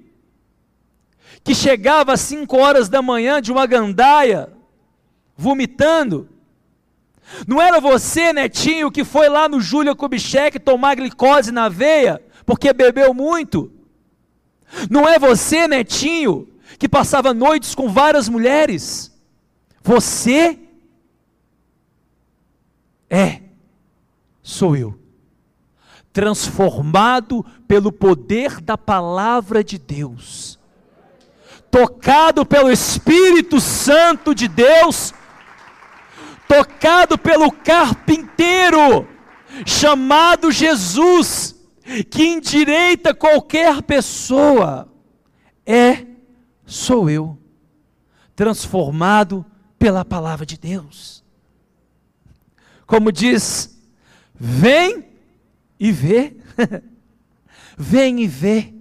que 1.43 1.55
chegava 1.55 2.13
às 2.13 2.21
5 2.21 2.57
horas 2.57 2.89
da 2.89 3.01
manhã 3.01 3.41
de 3.41 3.51
uma 3.51 3.65
gandaia, 3.65 4.51
vomitando. 5.35 6.29
Não 7.47 7.61
era 7.61 7.79
você, 7.79 8.33
netinho, 8.33 8.91
que 8.91 9.03
foi 9.03 9.29
lá 9.29 9.47
no 9.47 9.61
Júlia 9.61 9.95
Kubitschek 9.95 10.59
tomar 10.59 10.95
glicose 10.95 11.51
na 11.51 11.69
veia, 11.69 12.21
porque 12.45 12.73
bebeu 12.73 13.13
muito. 13.13 13.71
Não 14.89 15.07
é 15.07 15.17
você, 15.19 15.67
netinho, 15.67 16.47
que 16.77 16.89
passava 16.89 17.33
noites 17.33 17.75
com 17.75 17.87
várias 17.87 18.27
mulheres. 18.27 19.15
Você 19.83 20.59
é, 23.09 23.41
sou 24.43 24.75
eu 24.75 24.99
transformado 26.19 27.45
pelo 27.65 27.93
poder 27.93 28.59
da 28.59 28.77
palavra 28.77 29.63
de 29.63 29.77
Deus, 29.77 30.59
tocado 31.71 32.45
pelo 32.45 32.69
Espírito 32.69 33.61
Santo 33.61 34.35
de 34.35 34.49
Deus, 34.49 35.13
tocado 36.45 37.17
pelo 37.17 37.49
carpinteiro 37.49 39.07
chamado 39.65 40.51
Jesus, 40.51 41.55
que 42.11 42.25
endireita 42.25 43.13
qualquer 43.13 43.81
pessoa, 43.81 44.91
é, 45.65 46.05
sou 46.65 47.09
eu, 47.09 47.37
transformado 48.35 49.45
pela 49.77 50.03
palavra 50.03 50.45
de 50.45 50.57
Deus. 50.57 51.23
Como 52.85 53.09
diz, 53.09 53.81
vem 54.35 55.08
e 55.79 55.91
vê. 55.91 56.35
Vem 57.77 58.21
e 58.21 58.27
vê. 58.27 58.73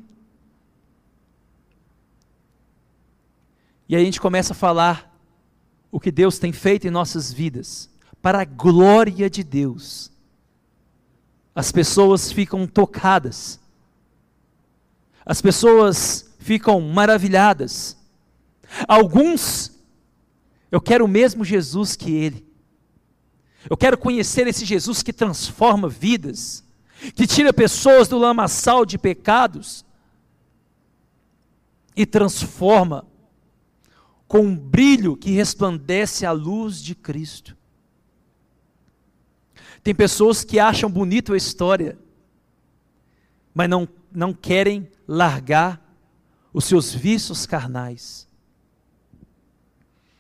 E 3.89 3.95
aí 3.95 4.03
a 4.03 4.05
gente 4.05 4.21
começa 4.21 4.53
a 4.53 4.57
falar 4.57 5.17
o 5.91 6.01
que 6.01 6.11
Deus 6.11 6.39
tem 6.39 6.53
feito 6.53 6.87
em 6.87 6.91
nossas 6.91 7.33
vidas, 7.33 7.89
para 8.21 8.43
a 8.43 8.45
glória 8.45 9.31
de 9.31 9.43
Deus. 9.43 10.11
As 11.55 11.73
pessoas 11.73 12.31
ficam 12.31 12.67
tocadas, 12.67 13.59
as 15.25 15.41
pessoas 15.41 16.35
ficam 16.39 16.81
maravilhadas. 16.81 17.97
Alguns, 18.87 19.73
eu 20.71 20.81
quero 20.81 21.07
o 21.07 21.09
mesmo 21.09 21.45
Jesus 21.45 21.97
que 21.97 22.13
Ele, 22.13 22.47
eu 23.71 23.77
quero 23.77 23.97
conhecer 23.97 24.47
esse 24.47 24.65
Jesus 24.65 25.03
que 25.03 25.13
transforma 25.13 25.89
vidas 25.89 26.68
que 27.15 27.27
tira 27.27 27.53
pessoas 27.53 28.09
do 28.09 28.19
lamaçal 28.19 28.85
de 28.85 28.99
pecados 28.99 29.85
e 31.95 32.05
transforma 32.05 33.07
com 34.27 34.41
um 34.41 34.57
brilho 34.57 35.17
que 35.17 35.31
resplandece 35.31 36.27
a 36.27 36.33
luz 36.33 36.83
de 36.83 36.95
Cristo. 36.95 37.57
Tem 39.83 39.95
pessoas 39.95 40.45
que 40.45 40.59
acham 40.59 40.91
bonito 40.91 41.33
a 41.33 41.37
história, 41.37 41.99
mas 43.55 43.71
não, 43.71 43.89
não 44.13 44.35
querem 44.35 44.89
largar 45.07 45.83
os 46.53 46.65
seus 46.65 46.93
vícios 46.93 47.47
carnais. 47.47 48.29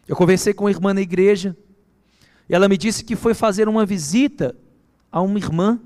Eu 0.06 0.16
conversei 0.16 0.54
com 0.54 0.64
uma 0.64 0.70
irmã 0.70 0.94
na 0.94 1.02
igreja, 1.02 1.56
e 2.48 2.54
ela 2.54 2.68
me 2.68 2.78
disse 2.78 3.04
que 3.04 3.14
foi 3.14 3.34
fazer 3.34 3.68
uma 3.68 3.84
visita 3.84 4.56
a 5.12 5.20
uma 5.20 5.38
irmã 5.38 5.78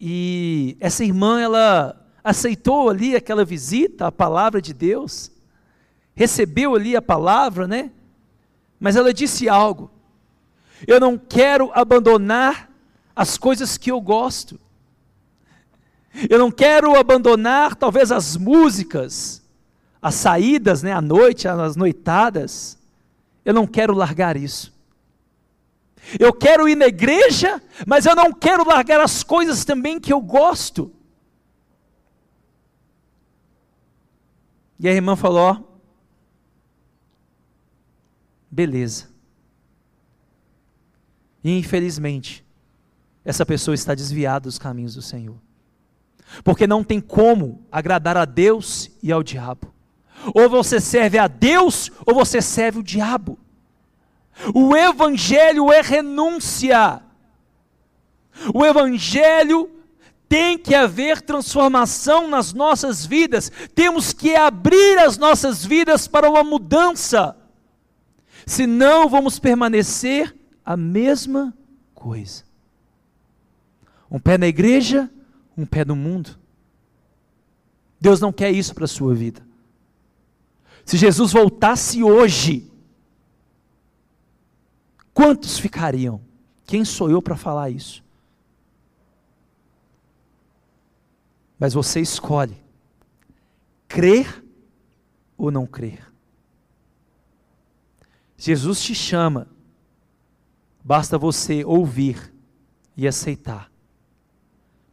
e 0.00 0.76
essa 0.80 1.04
irmã, 1.04 1.40
ela 1.40 2.00
aceitou 2.22 2.88
ali 2.88 3.14
aquela 3.14 3.44
visita, 3.44 4.06
a 4.06 4.12
palavra 4.12 4.60
de 4.60 4.72
Deus, 4.72 5.30
recebeu 6.14 6.74
ali 6.74 6.96
a 6.96 7.02
palavra, 7.02 7.66
né? 7.66 7.90
Mas 8.80 8.96
ela 8.96 9.12
disse 9.14 9.48
algo: 9.48 9.90
Eu 10.86 10.98
não 10.98 11.16
quero 11.16 11.70
abandonar 11.74 12.70
as 13.14 13.38
coisas 13.38 13.78
que 13.78 13.90
eu 13.90 14.00
gosto. 14.00 14.60
Eu 16.28 16.38
não 16.38 16.50
quero 16.50 16.94
abandonar 16.94 17.74
talvez 17.74 18.12
as 18.12 18.36
músicas, 18.36 19.42
as 20.00 20.14
saídas, 20.14 20.82
né, 20.82 20.92
à 20.92 21.00
noite, 21.00 21.48
as 21.48 21.76
noitadas. 21.76 22.78
Eu 23.44 23.54
não 23.54 23.66
quero 23.66 23.94
largar 23.94 24.36
isso. 24.36 24.73
Eu 26.18 26.32
quero 26.32 26.68
ir 26.68 26.76
na 26.76 26.86
igreja, 26.86 27.62
mas 27.86 28.06
eu 28.06 28.14
não 28.14 28.32
quero 28.32 28.66
largar 28.66 29.00
as 29.00 29.22
coisas 29.22 29.64
também 29.64 29.98
que 29.98 30.12
eu 30.12 30.20
gosto. 30.20 30.92
E 34.78 34.88
a 34.88 34.92
irmã 34.92 35.16
falou: 35.16 35.40
ó, 35.40 35.62
beleza. 38.50 39.08
E 41.42 41.58
infelizmente, 41.58 42.44
essa 43.24 43.44
pessoa 43.44 43.74
está 43.74 43.94
desviada 43.94 44.44
dos 44.44 44.58
caminhos 44.58 44.94
do 44.94 45.02
Senhor. 45.02 45.36
Porque 46.42 46.66
não 46.66 46.82
tem 46.82 47.00
como 47.00 47.66
agradar 47.70 48.16
a 48.16 48.24
Deus 48.24 48.90
e 49.02 49.12
ao 49.12 49.22
diabo. 49.22 49.72
Ou 50.34 50.48
você 50.48 50.80
serve 50.80 51.18
a 51.18 51.28
Deus, 51.28 51.90
ou 52.06 52.14
você 52.14 52.40
serve 52.40 52.78
o 52.78 52.82
diabo. 52.82 53.38
O 54.54 54.76
Evangelho 54.76 55.72
é 55.72 55.80
renúncia. 55.80 57.02
O 58.52 58.64
Evangelho 58.64 59.70
tem 60.28 60.58
que 60.58 60.74
haver 60.74 61.22
transformação 61.22 62.28
nas 62.28 62.52
nossas 62.52 63.06
vidas. 63.06 63.50
Temos 63.74 64.12
que 64.12 64.34
abrir 64.34 64.98
as 64.98 65.16
nossas 65.16 65.64
vidas 65.64 66.08
para 66.08 66.28
uma 66.28 66.42
mudança. 66.42 67.36
Senão 68.46 69.08
vamos 69.08 69.38
permanecer 69.38 70.34
a 70.64 70.76
mesma 70.76 71.56
coisa. 71.94 72.42
Um 74.10 74.18
pé 74.18 74.36
na 74.36 74.46
igreja, 74.46 75.10
um 75.56 75.64
pé 75.64 75.84
no 75.84 75.94
mundo. 75.94 76.38
Deus 78.00 78.20
não 78.20 78.32
quer 78.32 78.50
isso 78.50 78.74
para 78.74 78.84
a 78.84 78.88
sua 78.88 79.14
vida. 79.14 79.40
Se 80.84 80.96
Jesus 80.96 81.32
voltasse 81.32 82.02
hoje, 82.02 82.70
Quantos 85.14 85.58
ficariam? 85.58 86.20
Quem 86.66 86.84
sou 86.84 87.08
eu 87.08 87.22
para 87.22 87.36
falar 87.36 87.70
isso? 87.70 88.02
Mas 91.58 91.72
você 91.72 92.00
escolhe 92.00 92.62
crer 93.86 94.44
ou 95.38 95.52
não 95.52 95.66
crer. 95.66 96.12
Jesus 98.36 98.82
te 98.82 98.92
chama, 98.92 99.46
basta 100.82 101.16
você 101.16 101.64
ouvir 101.64 102.34
e 102.96 103.06
aceitar. 103.06 103.70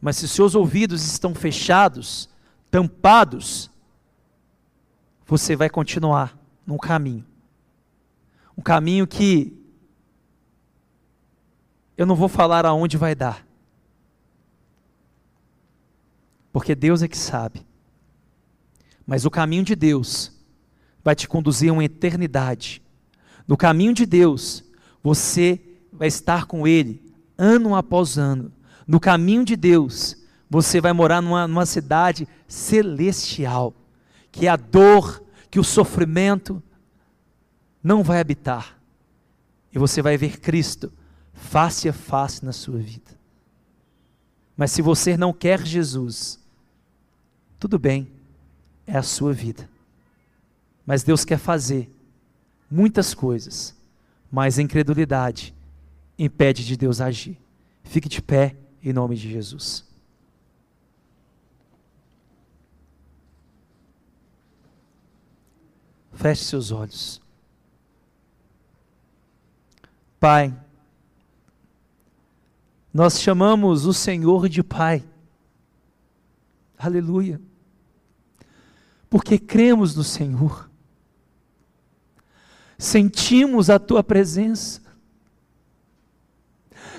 Mas 0.00 0.16
se 0.16 0.28
seus 0.28 0.54
ouvidos 0.54 1.04
estão 1.04 1.34
fechados, 1.34 2.28
tampados, 2.70 3.68
você 5.26 5.56
vai 5.56 5.68
continuar 5.68 6.38
num 6.64 6.78
caminho. 6.78 7.26
Um 8.56 8.62
caminho 8.62 9.06
que 9.06 9.61
eu 11.96 12.06
não 12.06 12.16
vou 12.16 12.28
falar 12.28 12.64
aonde 12.64 12.96
vai 12.96 13.14
dar. 13.14 13.46
Porque 16.52 16.74
Deus 16.74 17.02
é 17.02 17.08
que 17.08 17.16
sabe. 17.16 17.66
Mas 19.06 19.24
o 19.24 19.30
caminho 19.30 19.64
de 19.64 19.74
Deus 19.74 20.32
vai 21.02 21.14
te 21.14 21.26
conduzir 21.26 21.70
a 21.70 21.72
uma 21.72 21.84
eternidade. 21.84 22.82
No 23.46 23.56
caminho 23.56 23.92
de 23.92 24.06
Deus, 24.06 24.64
você 25.02 25.60
vai 25.92 26.08
estar 26.08 26.46
com 26.46 26.66
Ele 26.66 27.02
ano 27.36 27.74
após 27.74 28.18
ano. 28.18 28.52
No 28.86 29.00
caminho 29.00 29.44
de 29.44 29.56
Deus, 29.56 30.16
você 30.48 30.80
vai 30.80 30.92
morar 30.92 31.20
numa, 31.20 31.48
numa 31.48 31.66
cidade 31.66 32.28
celestial, 32.46 33.74
que 34.30 34.46
a 34.46 34.56
dor, 34.56 35.22
que 35.50 35.58
o 35.58 35.64
sofrimento 35.64 36.62
não 37.82 38.02
vai 38.02 38.20
habitar. 38.20 38.78
E 39.72 39.78
você 39.78 40.02
vai 40.02 40.16
ver 40.16 40.38
Cristo 40.38 40.92
face 41.32 41.88
a 41.88 41.92
face 41.92 42.44
na 42.44 42.52
sua 42.52 42.78
vida. 42.78 43.10
Mas 44.56 44.70
se 44.70 44.82
você 44.82 45.16
não 45.16 45.32
quer 45.32 45.64
Jesus, 45.64 46.38
tudo 47.58 47.78
bem, 47.78 48.12
é 48.86 48.96
a 48.96 49.02
sua 49.02 49.32
vida. 49.32 49.68
Mas 50.84 51.02
Deus 51.02 51.24
quer 51.24 51.38
fazer 51.38 51.90
muitas 52.70 53.14
coisas, 53.14 53.74
mas 54.30 54.58
a 54.58 54.62
incredulidade 54.62 55.54
impede 56.18 56.64
de 56.64 56.76
Deus 56.76 57.00
agir. 57.00 57.38
Fique 57.84 58.08
de 58.08 58.20
pé 58.20 58.56
em 58.82 58.92
nome 58.92 59.16
de 59.16 59.30
Jesus. 59.30 59.84
Feche 66.14 66.44
seus 66.44 66.70
olhos. 66.70 67.20
Pai, 70.20 70.54
Nós 72.92 73.20
chamamos 73.20 73.86
o 73.86 73.94
Senhor 73.94 74.48
de 74.48 74.62
Pai. 74.62 75.02
Aleluia. 76.76 77.40
Porque 79.08 79.38
cremos 79.38 79.94
no 79.94 80.04
Senhor. 80.04 80.68
Sentimos 82.76 83.70
a 83.70 83.78
tua 83.78 84.02
presença. 84.02 84.82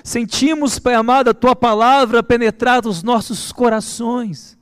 Sentimos, 0.02 0.78
Pai 0.78 0.94
amado, 0.94 1.30
a 1.30 1.34
tua 1.34 1.54
palavra 1.54 2.22
penetrar 2.22 2.82
nos 2.82 3.02
nossos 3.02 3.52
corações. 3.52 4.58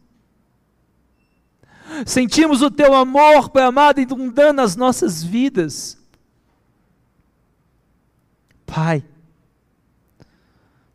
Sentimos 2.07 2.62
o 2.62 2.70
teu 2.70 2.95
amor, 2.95 3.51
Pai 3.51 3.64
amado, 3.64 4.01
inundando 4.01 4.61
as 4.61 4.76
nossas 4.76 5.22
vidas. 5.22 5.99
Pai, 8.66 9.05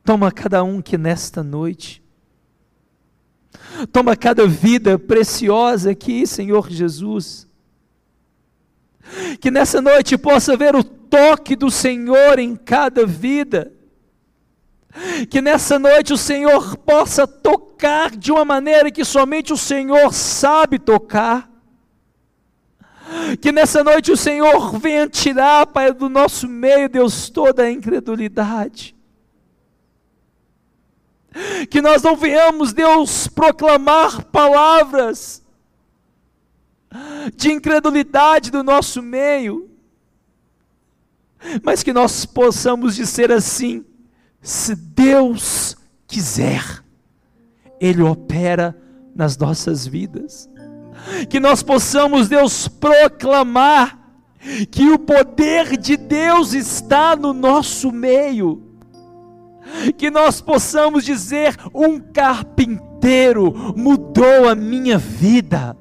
toma 0.07 0.31
cada 0.31 0.63
um 0.63 0.81
que 0.81 0.97
nesta 0.97 1.43
noite, 1.43 2.01
toma 3.91 4.15
cada 4.15 4.47
vida 4.47 4.97
preciosa 4.97 5.91
aqui, 5.91 6.25
Senhor 6.25 6.69
Jesus, 6.69 7.45
que 9.41 9.51
nessa 9.51 9.81
noite 9.81 10.17
possa 10.17 10.55
ver 10.55 10.77
o 10.77 10.81
toque 10.81 11.57
do 11.57 11.69
Senhor 11.69 12.39
em 12.39 12.55
cada 12.55 13.05
vida, 13.05 13.73
que 15.29 15.41
nessa 15.41 15.77
noite 15.77 16.13
o 16.13 16.17
Senhor 16.17 16.77
possa 16.77 17.27
tocar 17.27 18.11
de 18.11 18.31
uma 18.31 18.45
maneira 18.45 18.89
que 18.89 19.03
somente 19.03 19.51
o 19.51 19.57
Senhor 19.57 20.13
sabe 20.13 20.79
tocar. 20.79 21.51
Que 23.41 23.51
nessa 23.51 23.83
noite 23.83 24.09
o 24.09 24.17
Senhor 24.17 24.79
venha 24.79 25.09
tirar, 25.09 25.65
Pai, 25.67 25.91
do 25.91 26.07
nosso 26.07 26.47
meio, 26.47 26.87
Deus, 26.87 27.29
toda 27.29 27.63
a 27.63 27.71
incredulidade. 27.71 28.96
Que 31.69 31.81
nós 31.81 32.01
não 32.01 32.15
venhamos, 32.15 32.73
Deus, 32.73 33.27
proclamar 33.27 34.25
palavras 34.25 35.43
de 37.35 37.51
incredulidade 37.51 38.49
do 38.49 38.63
nosso 38.63 39.01
meio, 39.01 39.69
mas 41.63 41.83
que 41.83 41.93
nós 41.93 42.25
possamos 42.25 42.95
dizer 42.95 43.31
assim: 43.31 43.85
se 44.41 44.75
Deus 44.75 45.77
quiser, 46.07 46.83
Ele 47.79 48.01
opera 48.01 48.75
nas 49.15 49.37
nossas 49.37 49.85
vidas. 49.85 50.49
Que 51.29 51.39
nós 51.39 51.63
possamos, 51.63 52.27
Deus, 52.27 52.67
proclamar 52.67 53.97
que 54.71 54.89
o 54.89 54.99
poder 54.99 55.77
de 55.77 55.95
Deus 55.95 56.53
está 56.53 57.15
no 57.15 57.33
nosso 57.33 57.91
meio. 57.91 58.66
Que 59.97 60.09
nós 60.09 60.41
possamos 60.41 61.03
dizer: 61.03 61.55
um 61.73 61.99
carpinteiro 61.99 63.53
mudou 63.75 64.47
a 64.47 64.55
minha 64.55 64.97
vida 64.97 65.75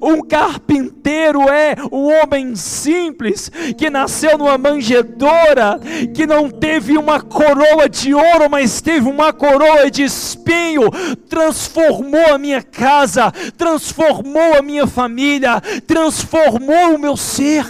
um 0.00 0.22
carpinteiro 0.22 1.42
é 1.48 1.74
o 1.90 2.06
homem 2.06 2.54
simples 2.54 3.50
que 3.76 3.90
nasceu 3.90 4.38
numa 4.38 4.56
manjedoura, 4.56 5.80
que 6.14 6.26
não 6.26 6.48
teve 6.48 6.96
uma 6.96 7.20
coroa 7.20 7.88
de 7.88 8.14
ouro, 8.14 8.48
mas 8.48 8.80
teve 8.80 9.08
uma 9.08 9.32
coroa 9.32 9.90
de 9.90 10.04
espinho. 10.04 10.90
Transformou 11.28 12.32
a 12.32 12.38
minha 12.38 12.62
casa, 12.62 13.32
transformou 13.56 14.56
a 14.56 14.62
minha 14.62 14.86
família, 14.86 15.60
transformou 15.86 16.94
o 16.94 16.98
meu 16.98 17.16
ser. 17.16 17.66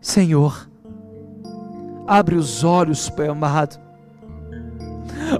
Senhor, 0.00 0.68
abre 2.06 2.34
os 2.34 2.64
olhos, 2.64 3.08
Pai 3.10 3.28
amado 3.28 3.84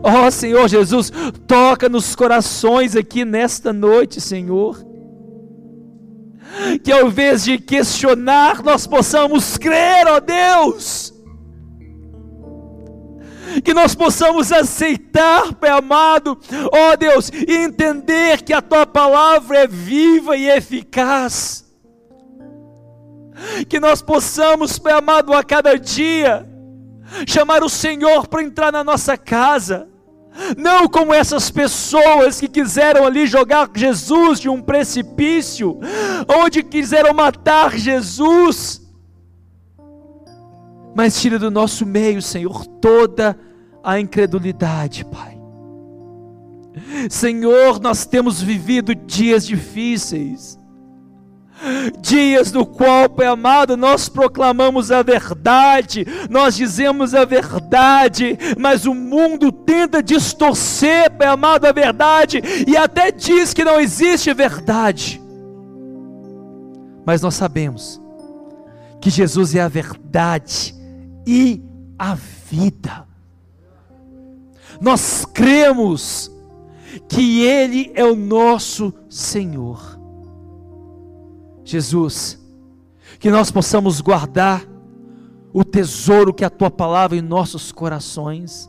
Ó 0.02 0.26
oh, 0.26 0.30
Senhor 0.30 0.68
Jesus, 0.68 1.12
toca 1.46 1.88
nos 1.88 2.14
corações 2.14 2.96
aqui 2.96 3.24
nesta 3.24 3.72
noite, 3.72 4.20
Senhor. 4.20 4.84
Que 6.82 6.92
ao 6.92 7.08
invés 7.08 7.44
de 7.44 7.58
questionar, 7.58 8.62
nós 8.62 8.86
possamos 8.86 9.58
crer, 9.58 10.06
ó 10.06 10.16
oh 10.16 10.20
Deus. 10.20 11.12
Que 13.62 13.74
nós 13.74 13.94
possamos 13.94 14.50
aceitar, 14.50 15.54
Pai 15.54 15.70
amado, 15.70 16.38
ó 16.72 16.92
oh 16.92 16.96
Deus, 16.96 17.30
e 17.30 17.56
entender 17.56 18.42
que 18.42 18.52
a 18.52 18.62
tua 18.62 18.86
palavra 18.86 19.58
é 19.58 19.66
viva 19.66 20.36
e 20.36 20.48
eficaz. 20.48 21.64
Que 23.68 23.78
nós 23.78 24.00
possamos, 24.00 24.78
Pai 24.78 24.92
amado, 24.92 25.32
a 25.32 25.42
cada 25.42 25.78
dia, 25.78 26.48
chamar 27.26 27.62
o 27.62 27.68
Senhor 27.68 28.26
para 28.26 28.42
entrar 28.42 28.72
na 28.72 28.82
nossa 28.82 29.16
casa. 29.16 29.88
Não 30.56 30.88
como 30.88 31.14
essas 31.14 31.50
pessoas 31.50 32.40
que 32.40 32.48
quiseram 32.48 33.04
ali 33.06 33.26
jogar 33.26 33.70
Jesus 33.74 34.40
de 34.40 34.48
um 34.48 34.60
precipício, 34.60 35.78
onde 36.28 36.62
quiseram 36.62 37.14
matar 37.14 37.76
Jesus. 37.76 38.82
Mas 40.94 41.20
tira 41.20 41.38
do 41.38 41.50
nosso 41.50 41.86
meio, 41.86 42.20
Senhor, 42.20 42.66
toda 42.66 43.38
a 43.82 44.00
incredulidade, 44.00 45.04
Pai. 45.04 45.38
Senhor, 47.08 47.80
nós 47.80 48.04
temos 48.04 48.42
vivido 48.42 48.94
dias 48.94 49.46
difíceis 49.46 50.58
dias 52.00 52.52
no 52.52 52.66
qual, 52.66 53.08
Pai 53.08 53.26
amado, 53.26 53.76
nós 53.76 54.08
proclamamos 54.08 54.90
a 54.90 55.02
verdade, 55.02 56.06
nós 56.28 56.56
dizemos 56.56 57.14
a 57.14 57.24
verdade, 57.24 58.36
mas 58.58 58.84
o 58.86 58.94
mundo 58.94 59.50
tenta 59.50 60.02
distorcer, 60.02 61.10
Pai 61.12 61.26
amado, 61.26 61.66
a 61.66 61.72
verdade 61.72 62.42
e 62.66 62.76
até 62.76 63.10
diz 63.10 63.54
que 63.54 63.64
não 63.64 63.80
existe 63.80 64.32
verdade. 64.34 65.20
Mas 67.06 67.20
nós 67.20 67.34
sabemos 67.34 68.00
que 69.00 69.10
Jesus 69.10 69.54
é 69.54 69.60
a 69.60 69.68
verdade 69.68 70.74
e 71.26 71.62
a 71.98 72.14
vida. 72.14 73.06
Nós 74.80 75.24
cremos 75.24 76.30
que 77.08 77.42
Ele 77.42 77.92
é 77.94 78.04
o 78.04 78.16
nosso 78.16 78.92
Senhor. 79.08 79.93
Jesus, 81.64 82.38
que 83.18 83.30
nós 83.30 83.50
possamos 83.50 84.00
guardar 84.00 84.64
o 85.52 85.64
tesouro 85.64 86.34
que 86.34 86.44
é 86.44 86.46
a 86.46 86.50
tua 86.50 86.70
palavra 86.70 87.16
em 87.16 87.22
nossos 87.22 87.70
corações, 87.70 88.68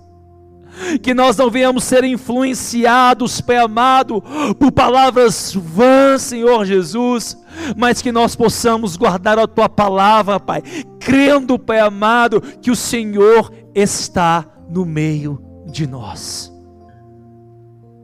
que 1.02 1.14
nós 1.14 1.38
não 1.38 1.50
venhamos 1.50 1.84
ser 1.84 2.04
influenciados, 2.04 3.42
Pai 3.42 3.58
amado, 3.58 4.22
por 4.60 4.72
palavras 4.72 5.54
vãs, 5.54 6.22
Senhor 6.22 6.66
Jesus, 6.66 7.38
mas 7.76 8.02
que 8.02 8.12
nós 8.12 8.36
possamos 8.36 8.98
guardar 8.98 9.40
a 9.40 9.48
tua 9.48 9.68
palavra, 9.68 10.40
Pai, 10.40 10.62
crendo, 11.00 11.58
Pai 11.58 11.80
amado, 11.80 12.42
que 12.42 12.70
o 12.70 12.76
Senhor 12.76 13.52
está 13.74 14.46
no 14.70 14.86
meio 14.86 15.42
de 15.66 15.88
nós. 15.88 16.54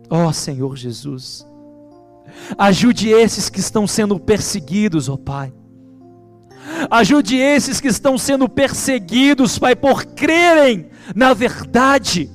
Ó 0.10 0.28
oh, 0.28 0.34
Senhor 0.34 0.76
Jesus, 0.76 1.46
Ajude 2.58 3.10
esses 3.10 3.50
que 3.50 3.60
estão 3.60 3.88
sendo 3.88 4.20
perseguidos, 4.20 5.10
ó 5.10 5.14
oh 5.14 5.18
Pai. 5.18 5.54
Ajude 6.90 7.38
esses 7.38 7.80
que 7.80 7.88
estão 7.88 8.18
sendo 8.18 8.48
perseguidos, 8.48 9.58
Pai, 9.58 9.76
por 9.76 10.06
crerem 10.06 10.90
na 11.16 11.34
verdade. 11.34 12.30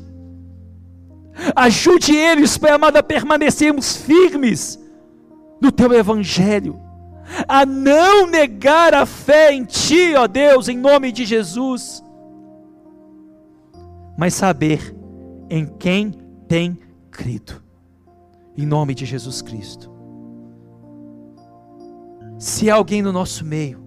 Ajude 1.54 2.14
eles, 2.14 2.56
Pai 2.56 2.72
amado, 2.72 2.96
a 2.96 3.02
permanecermos 3.02 3.96
firmes 3.96 4.78
no 5.60 5.70
Teu 5.70 5.92
Evangelho, 5.92 6.80
a 7.46 7.66
não 7.66 8.26
negar 8.26 8.94
a 8.94 9.04
fé 9.04 9.52
em 9.52 9.64
Ti, 9.64 10.14
ó 10.16 10.26
Deus, 10.26 10.68
em 10.68 10.76
nome 10.76 11.12
de 11.12 11.24
Jesus, 11.24 12.02
mas 14.16 14.34
saber 14.34 14.94
em 15.50 15.66
quem 15.66 16.12
tem 16.48 16.78
crido 17.10 17.65
em 18.56 18.66
nome 18.66 18.94
de 18.94 19.04
Jesus 19.04 19.42
Cristo. 19.42 19.90
Se 22.38 22.70
há 22.70 22.74
alguém 22.74 23.02
no 23.02 23.12
nosso 23.12 23.44
meio 23.44 23.84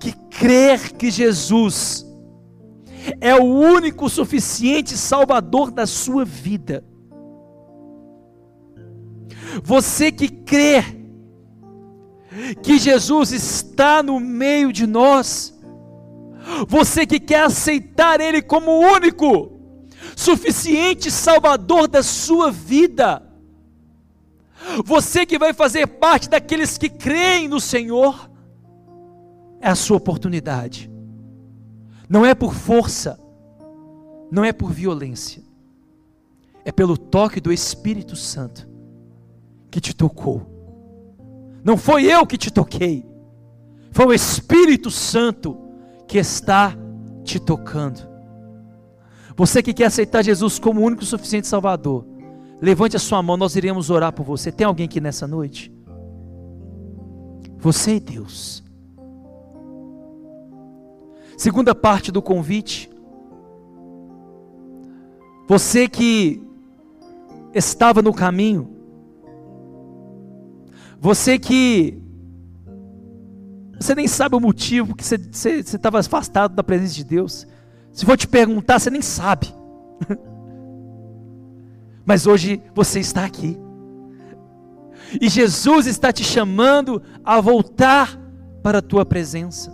que 0.00 0.12
crer 0.28 0.92
que 0.92 1.10
Jesus 1.10 2.06
é 3.20 3.34
o 3.34 3.44
único 3.44 4.08
suficiente 4.08 4.96
Salvador 4.96 5.70
da 5.70 5.86
sua 5.86 6.24
vida, 6.24 6.84
você 9.62 10.10
que 10.10 10.28
crê 10.28 10.82
que 12.62 12.78
Jesus 12.78 13.32
está 13.32 14.02
no 14.02 14.18
meio 14.18 14.72
de 14.72 14.86
nós, 14.86 15.54
você 16.66 17.06
que 17.06 17.20
quer 17.20 17.44
aceitar 17.44 18.20
Ele 18.20 18.42
como 18.42 18.72
único, 18.72 19.53
suficiente 20.16 21.10
Salvador 21.10 21.88
da 21.88 22.02
sua 22.02 22.50
vida. 22.50 23.22
Você 24.84 25.26
que 25.26 25.38
vai 25.38 25.52
fazer 25.52 25.86
parte 25.86 26.28
daqueles 26.28 26.78
que 26.78 26.88
creem 26.88 27.48
no 27.48 27.60
Senhor, 27.60 28.30
é 29.60 29.68
a 29.68 29.74
sua 29.74 29.96
oportunidade. 29.96 30.90
Não 32.08 32.24
é 32.24 32.34
por 32.34 32.54
força, 32.54 33.18
não 34.30 34.44
é 34.44 34.52
por 34.52 34.72
violência, 34.72 35.42
é 36.64 36.72
pelo 36.72 36.96
toque 36.96 37.40
do 37.40 37.52
Espírito 37.52 38.16
Santo 38.16 38.68
que 39.70 39.80
te 39.80 39.94
tocou. 39.94 40.50
Não 41.62 41.76
foi 41.76 42.04
eu 42.04 42.26
que 42.26 42.36
te 42.36 42.50
toquei, 42.50 43.06
foi 43.90 44.06
o 44.06 44.12
Espírito 44.12 44.90
Santo 44.90 45.58
que 46.06 46.18
está 46.18 46.76
te 47.22 47.40
tocando. 47.40 48.13
Você 49.36 49.62
que 49.62 49.74
quer 49.74 49.86
aceitar 49.86 50.22
Jesus 50.22 50.58
como 50.58 50.80
o 50.80 50.84
único 50.84 51.02
e 51.02 51.06
suficiente 51.06 51.46
Salvador, 51.46 52.06
levante 52.60 52.96
a 52.96 53.00
sua 53.00 53.22
mão, 53.22 53.36
nós 53.36 53.56
iremos 53.56 53.90
orar 53.90 54.12
por 54.12 54.24
você. 54.24 54.52
Tem 54.52 54.66
alguém 54.66 54.86
aqui 54.86 55.00
nessa 55.00 55.26
noite? 55.26 55.72
Você 57.58 57.96
e 57.96 58.00
Deus. 58.00 58.62
Segunda 61.36 61.74
parte 61.74 62.12
do 62.12 62.22
convite. 62.22 62.90
Você 65.48 65.88
que 65.88 66.40
estava 67.52 68.00
no 68.00 68.14
caminho, 68.14 68.70
você 71.00 71.38
que 71.38 72.00
você 73.78 73.94
nem 73.94 74.08
sabe 74.08 74.36
o 74.36 74.40
motivo 74.40 74.94
que 74.94 75.04
você 75.04 75.16
estava 75.58 75.98
afastado 75.98 76.54
da 76.54 76.62
presença 76.62 76.94
de 76.94 77.04
Deus. 77.04 77.46
Se 77.94 78.04
for 78.04 78.16
te 78.16 78.26
perguntar, 78.26 78.80
você 78.80 78.90
nem 78.90 79.00
sabe. 79.00 79.54
Mas 82.04 82.26
hoje 82.26 82.60
você 82.74 82.98
está 82.98 83.24
aqui. 83.24 83.56
E 85.20 85.28
Jesus 85.28 85.86
está 85.86 86.12
te 86.12 86.24
chamando 86.24 87.00
a 87.24 87.40
voltar 87.40 88.18
para 88.64 88.78
a 88.78 88.82
tua 88.82 89.06
presença, 89.06 89.72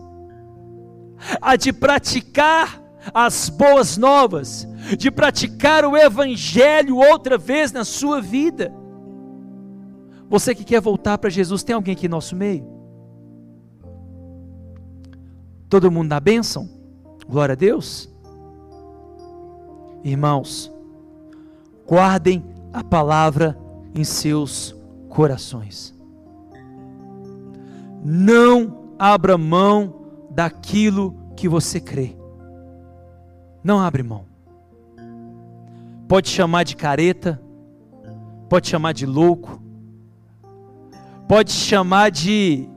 a 1.41 1.57
de 1.57 1.73
praticar 1.73 2.83
as 3.15 3.49
boas 3.49 3.97
novas, 3.97 4.69
de 4.99 5.11
praticar 5.11 5.87
o 5.87 5.97
Evangelho 5.97 6.97
outra 6.97 7.39
vez 7.39 7.73
na 7.73 7.85
sua 7.85 8.21
vida. 8.21 8.71
Você 10.29 10.55
que 10.55 10.65
quer 10.65 10.81
voltar 10.81 11.17
para 11.17 11.31
Jesus, 11.31 11.63
tem 11.63 11.75
alguém 11.75 11.95
aqui 11.95 12.05
em 12.05 12.11
nosso 12.11 12.37
meio? 12.37 12.69
Todo 15.71 15.91
mundo 15.91 16.11
na 16.11 16.21
bênção? 16.21 16.69
Glória 17.27 17.53
a 17.53 17.57
Deus. 17.57 18.10
Irmãos, 20.03 20.73
guardem 21.87 22.43
a 22.73 22.83
palavra 22.83 23.59
em 23.95 24.03
seus 24.05 24.75
corações. 25.09 25.95
Não 28.03 28.95
abra 28.99 29.37
mão 29.37 29.95
daquilo 30.31 31.15
que 31.37 31.49
você 31.49 31.81
crê. 31.81 32.17
Não 33.63 33.79
abre 33.79 34.03
mão. 34.03 34.25
Pode 36.09 36.29
chamar 36.29 36.65
de 36.65 36.75
careta, 36.77 37.41
pode 38.49 38.69
chamar 38.69 38.93
de 38.93 39.05
louco, 39.05 39.61
pode 41.29 41.53
chamar 41.53 42.11
de 42.11 42.69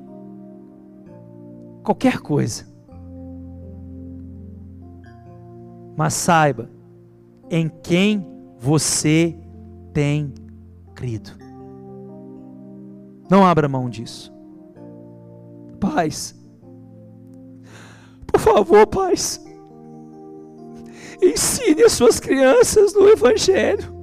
qualquer 1.84 2.20
coisa. 2.20 2.68
Mas 5.96 6.14
saiba 6.14 6.73
em 7.50 7.70
quem 7.82 8.26
você 8.58 9.36
tem 9.94 10.34
crido. 10.96 11.32
Não 13.30 13.46
abra 13.46 13.68
mão 13.68 13.90
disso. 13.90 14.34
Pais, 15.80 16.36
por 18.28 18.40
favor, 18.40 18.88
pais, 18.88 19.44
ensine 21.22 21.84
as 21.84 21.92
suas 21.92 22.20
crianças 22.20 22.94
no 22.94 23.08
Evangelho. 23.10 23.94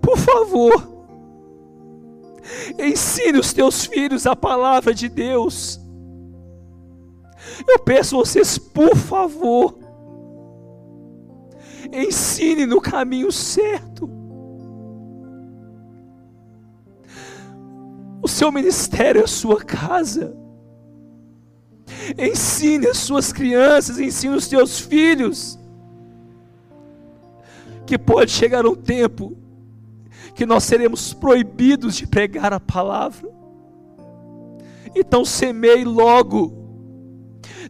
Por 0.00 0.16
favor, 0.18 0.88
ensine 2.78 3.38
os 3.38 3.52
teus 3.52 3.84
filhos 3.84 4.26
a 4.26 4.34
palavra 4.34 4.94
de 4.94 5.08
Deus. 5.08 5.80
Eu 7.68 7.78
peço 7.80 8.16
vocês, 8.16 8.58
por 8.58 8.96
favor, 8.96 9.78
ensine 11.92 12.66
no 12.66 12.80
caminho 12.80 13.30
certo. 13.30 14.08
O 18.22 18.28
seu 18.28 18.50
ministério 18.52 19.20
é 19.20 19.24
a 19.24 19.28
sua 19.28 19.62
casa. 19.62 20.34
Ensine 22.16 22.86
as 22.86 22.98
suas 22.98 23.32
crianças, 23.32 23.98
ensine 23.98 24.34
os 24.34 24.48
teus 24.48 24.78
filhos. 24.78 25.58
Que 27.84 27.98
pode 27.98 28.30
chegar 28.30 28.64
um 28.64 28.74
tempo 28.74 29.36
que 30.34 30.46
nós 30.46 30.64
seremos 30.64 31.12
proibidos 31.12 31.96
de 31.96 32.06
pregar 32.06 32.52
a 32.52 32.60
palavra. 32.60 33.28
Então 34.94 35.24
semeie 35.24 35.84
logo. 35.84 36.60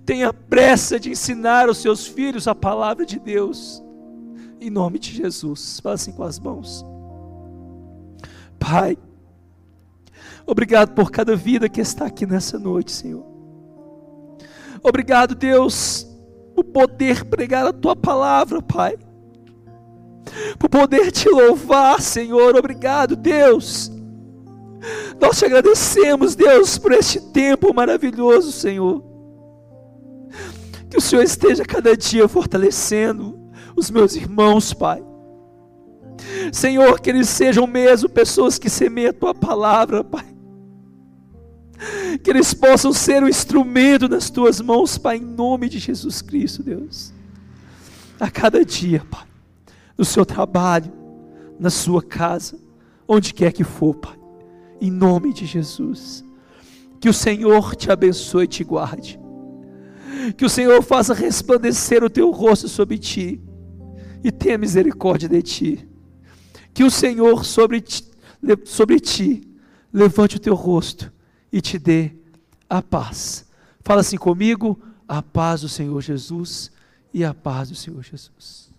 Tenha 0.04 0.32
pressa 0.32 1.00
de 1.00 1.10
ensinar 1.10 1.68
aos 1.68 1.78
seus 1.78 2.06
filhos 2.06 2.46
a 2.46 2.54
palavra 2.54 3.06
de 3.06 3.18
Deus. 3.18 3.82
Em 4.62 4.70
nome 4.70 5.00
de 5.00 5.12
Jesus. 5.12 5.80
Fala 5.80 5.96
assim 5.96 6.12
com 6.12 6.22
as 6.22 6.38
mãos. 6.38 6.86
Pai, 8.60 8.96
obrigado 10.46 10.94
por 10.94 11.10
cada 11.10 11.34
vida 11.34 11.68
que 11.68 11.80
está 11.80 12.06
aqui 12.06 12.24
nessa 12.24 12.60
noite, 12.60 12.92
Senhor. 12.92 13.26
Obrigado, 14.80 15.34
Deus, 15.34 16.06
por 16.54 16.62
poder 16.62 17.24
pregar 17.24 17.66
a 17.66 17.72
tua 17.72 17.96
palavra, 17.96 18.62
Pai. 18.62 18.96
Por 20.60 20.68
poder 20.68 21.10
te 21.10 21.28
louvar, 21.28 22.00
Senhor. 22.00 22.54
Obrigado, 22.54 23.16
Deus. 23.16 23.90
Nós 25.20 25.40
te 25.40 25.44
agradecemos, 25.44 26.36
Deus, 26.36 26.78
por 26.78 26.92
este 26.92 27.20
tempo 27.32 27.74
maravilhoso, 27.74 28.52
Senhor. 28.52 29.02
Que 30.88 30.98
o 30.98 31.00
Senhor 31.00 31.24
esteja 31.24 31.64
cada 31.64 31.96
dia 31.96 32.28
fortalecendo 32.28 33.41
os 33.76 33.90
meus 33.90 34.14
irmãos, 34.14 34.72
Pai. 34.72 35.02
Senhor, 36.52 37.00
que 37.00 37.10
eles 37.10 37.28
sejam 37.28 37.66
mesmo 37.66 38.08
pessoas 38.08 38.58
que 38.58 38.68
semeiam 38.68 39.10
a 39.10 39.14
tua 39.14 39.34
palavra, 39.34 40.04
Pai. 40.04 40.26
Que 42.22 42.30
eles 42.30 42.54
possam 42.54 42.92
ser 42.92 43.22
um 43.22 43.28
instrumento 43.28 44.08
nas 44.08 44.30
tuas 44.30 44.60
mãos, 44.60 44.98
Pai, 44.98 45.16
em 45.16 45.20
nome 45.20 45.68
de 45.68 45.78
Jesus 45.78 46.22
Cristo, 46.22 46.62
Deus. 46.62 47.12
A 48.20 48.30
cada 48.30 48.64
dia, 48.64 49.04
Pai, 49.10 49.26
no 49.96 50.04
seu 50.04 50.24
trabalho, 50.24 50.92
na 51.58 51.70
sua 51.70 52.02
casa, 52.02 52.58
onde 53.08 53.34
quer 53.34 53.52
que 53.52 53.64
for, 53.64 53.94
Pai, 53.94 54.18
em 54.80 54.90
nome 54.90 55.32
de 55.32 55.46
Jesus. 55.46 56.24
Que 57.00 57.08
o 57.08 57.12
Senhor 57.12 57.74
te 57.74 57.90
abençoe 57.90 58.44
e 58.44 58.48
te 58.48 58.62
guarde. 58.62 59.18
Que 60.36 60.44
o 60.44 60.50
Senhor 60.50 60.80
faça 60.82 61.14
resplandecer 61.14 62.04
o 62.04 62.10
teu 62.10 62.30
rosto 62.30 62.68
sobre 62.68 62.96
ti 62.96 63.40
e 64.22 64.30
tenha 64.30 64.58
misericórdia 64.58 65.28
de 65.28 65.42
ti. 65.42 65.88
Que 66.72 66.84
o 66.84 66.90
Senhor 66.90 67.44
sobre 67.44 67.80
ti, 67.80 68.04
sobre 68.64 68.98
ti 68.98 69.48
levante 69.92 70.36
o 70.36 70.40
teu 70.40 70.54
rosto 70.54 71.12
e 71.52 71.60
te 71.60 71.78
dê 71.78 72.12
a 72.68 72.80
paz. 72.80 73.46
Fala 73.82 74.00
assim 74.00 74.16
comigo: 74.16 74.80
a 75.06 75.22
paz 75.22 75.60
do 75.60 75.68
Senhor 75.68 76.00
Jesus 76.00 76.70
e 77.12 77.24
a 77.24 77.34
paz 77.34 77.68
do 77.68 77.74
Senhor 77.74 78.02
Jesus. 78.02 78.71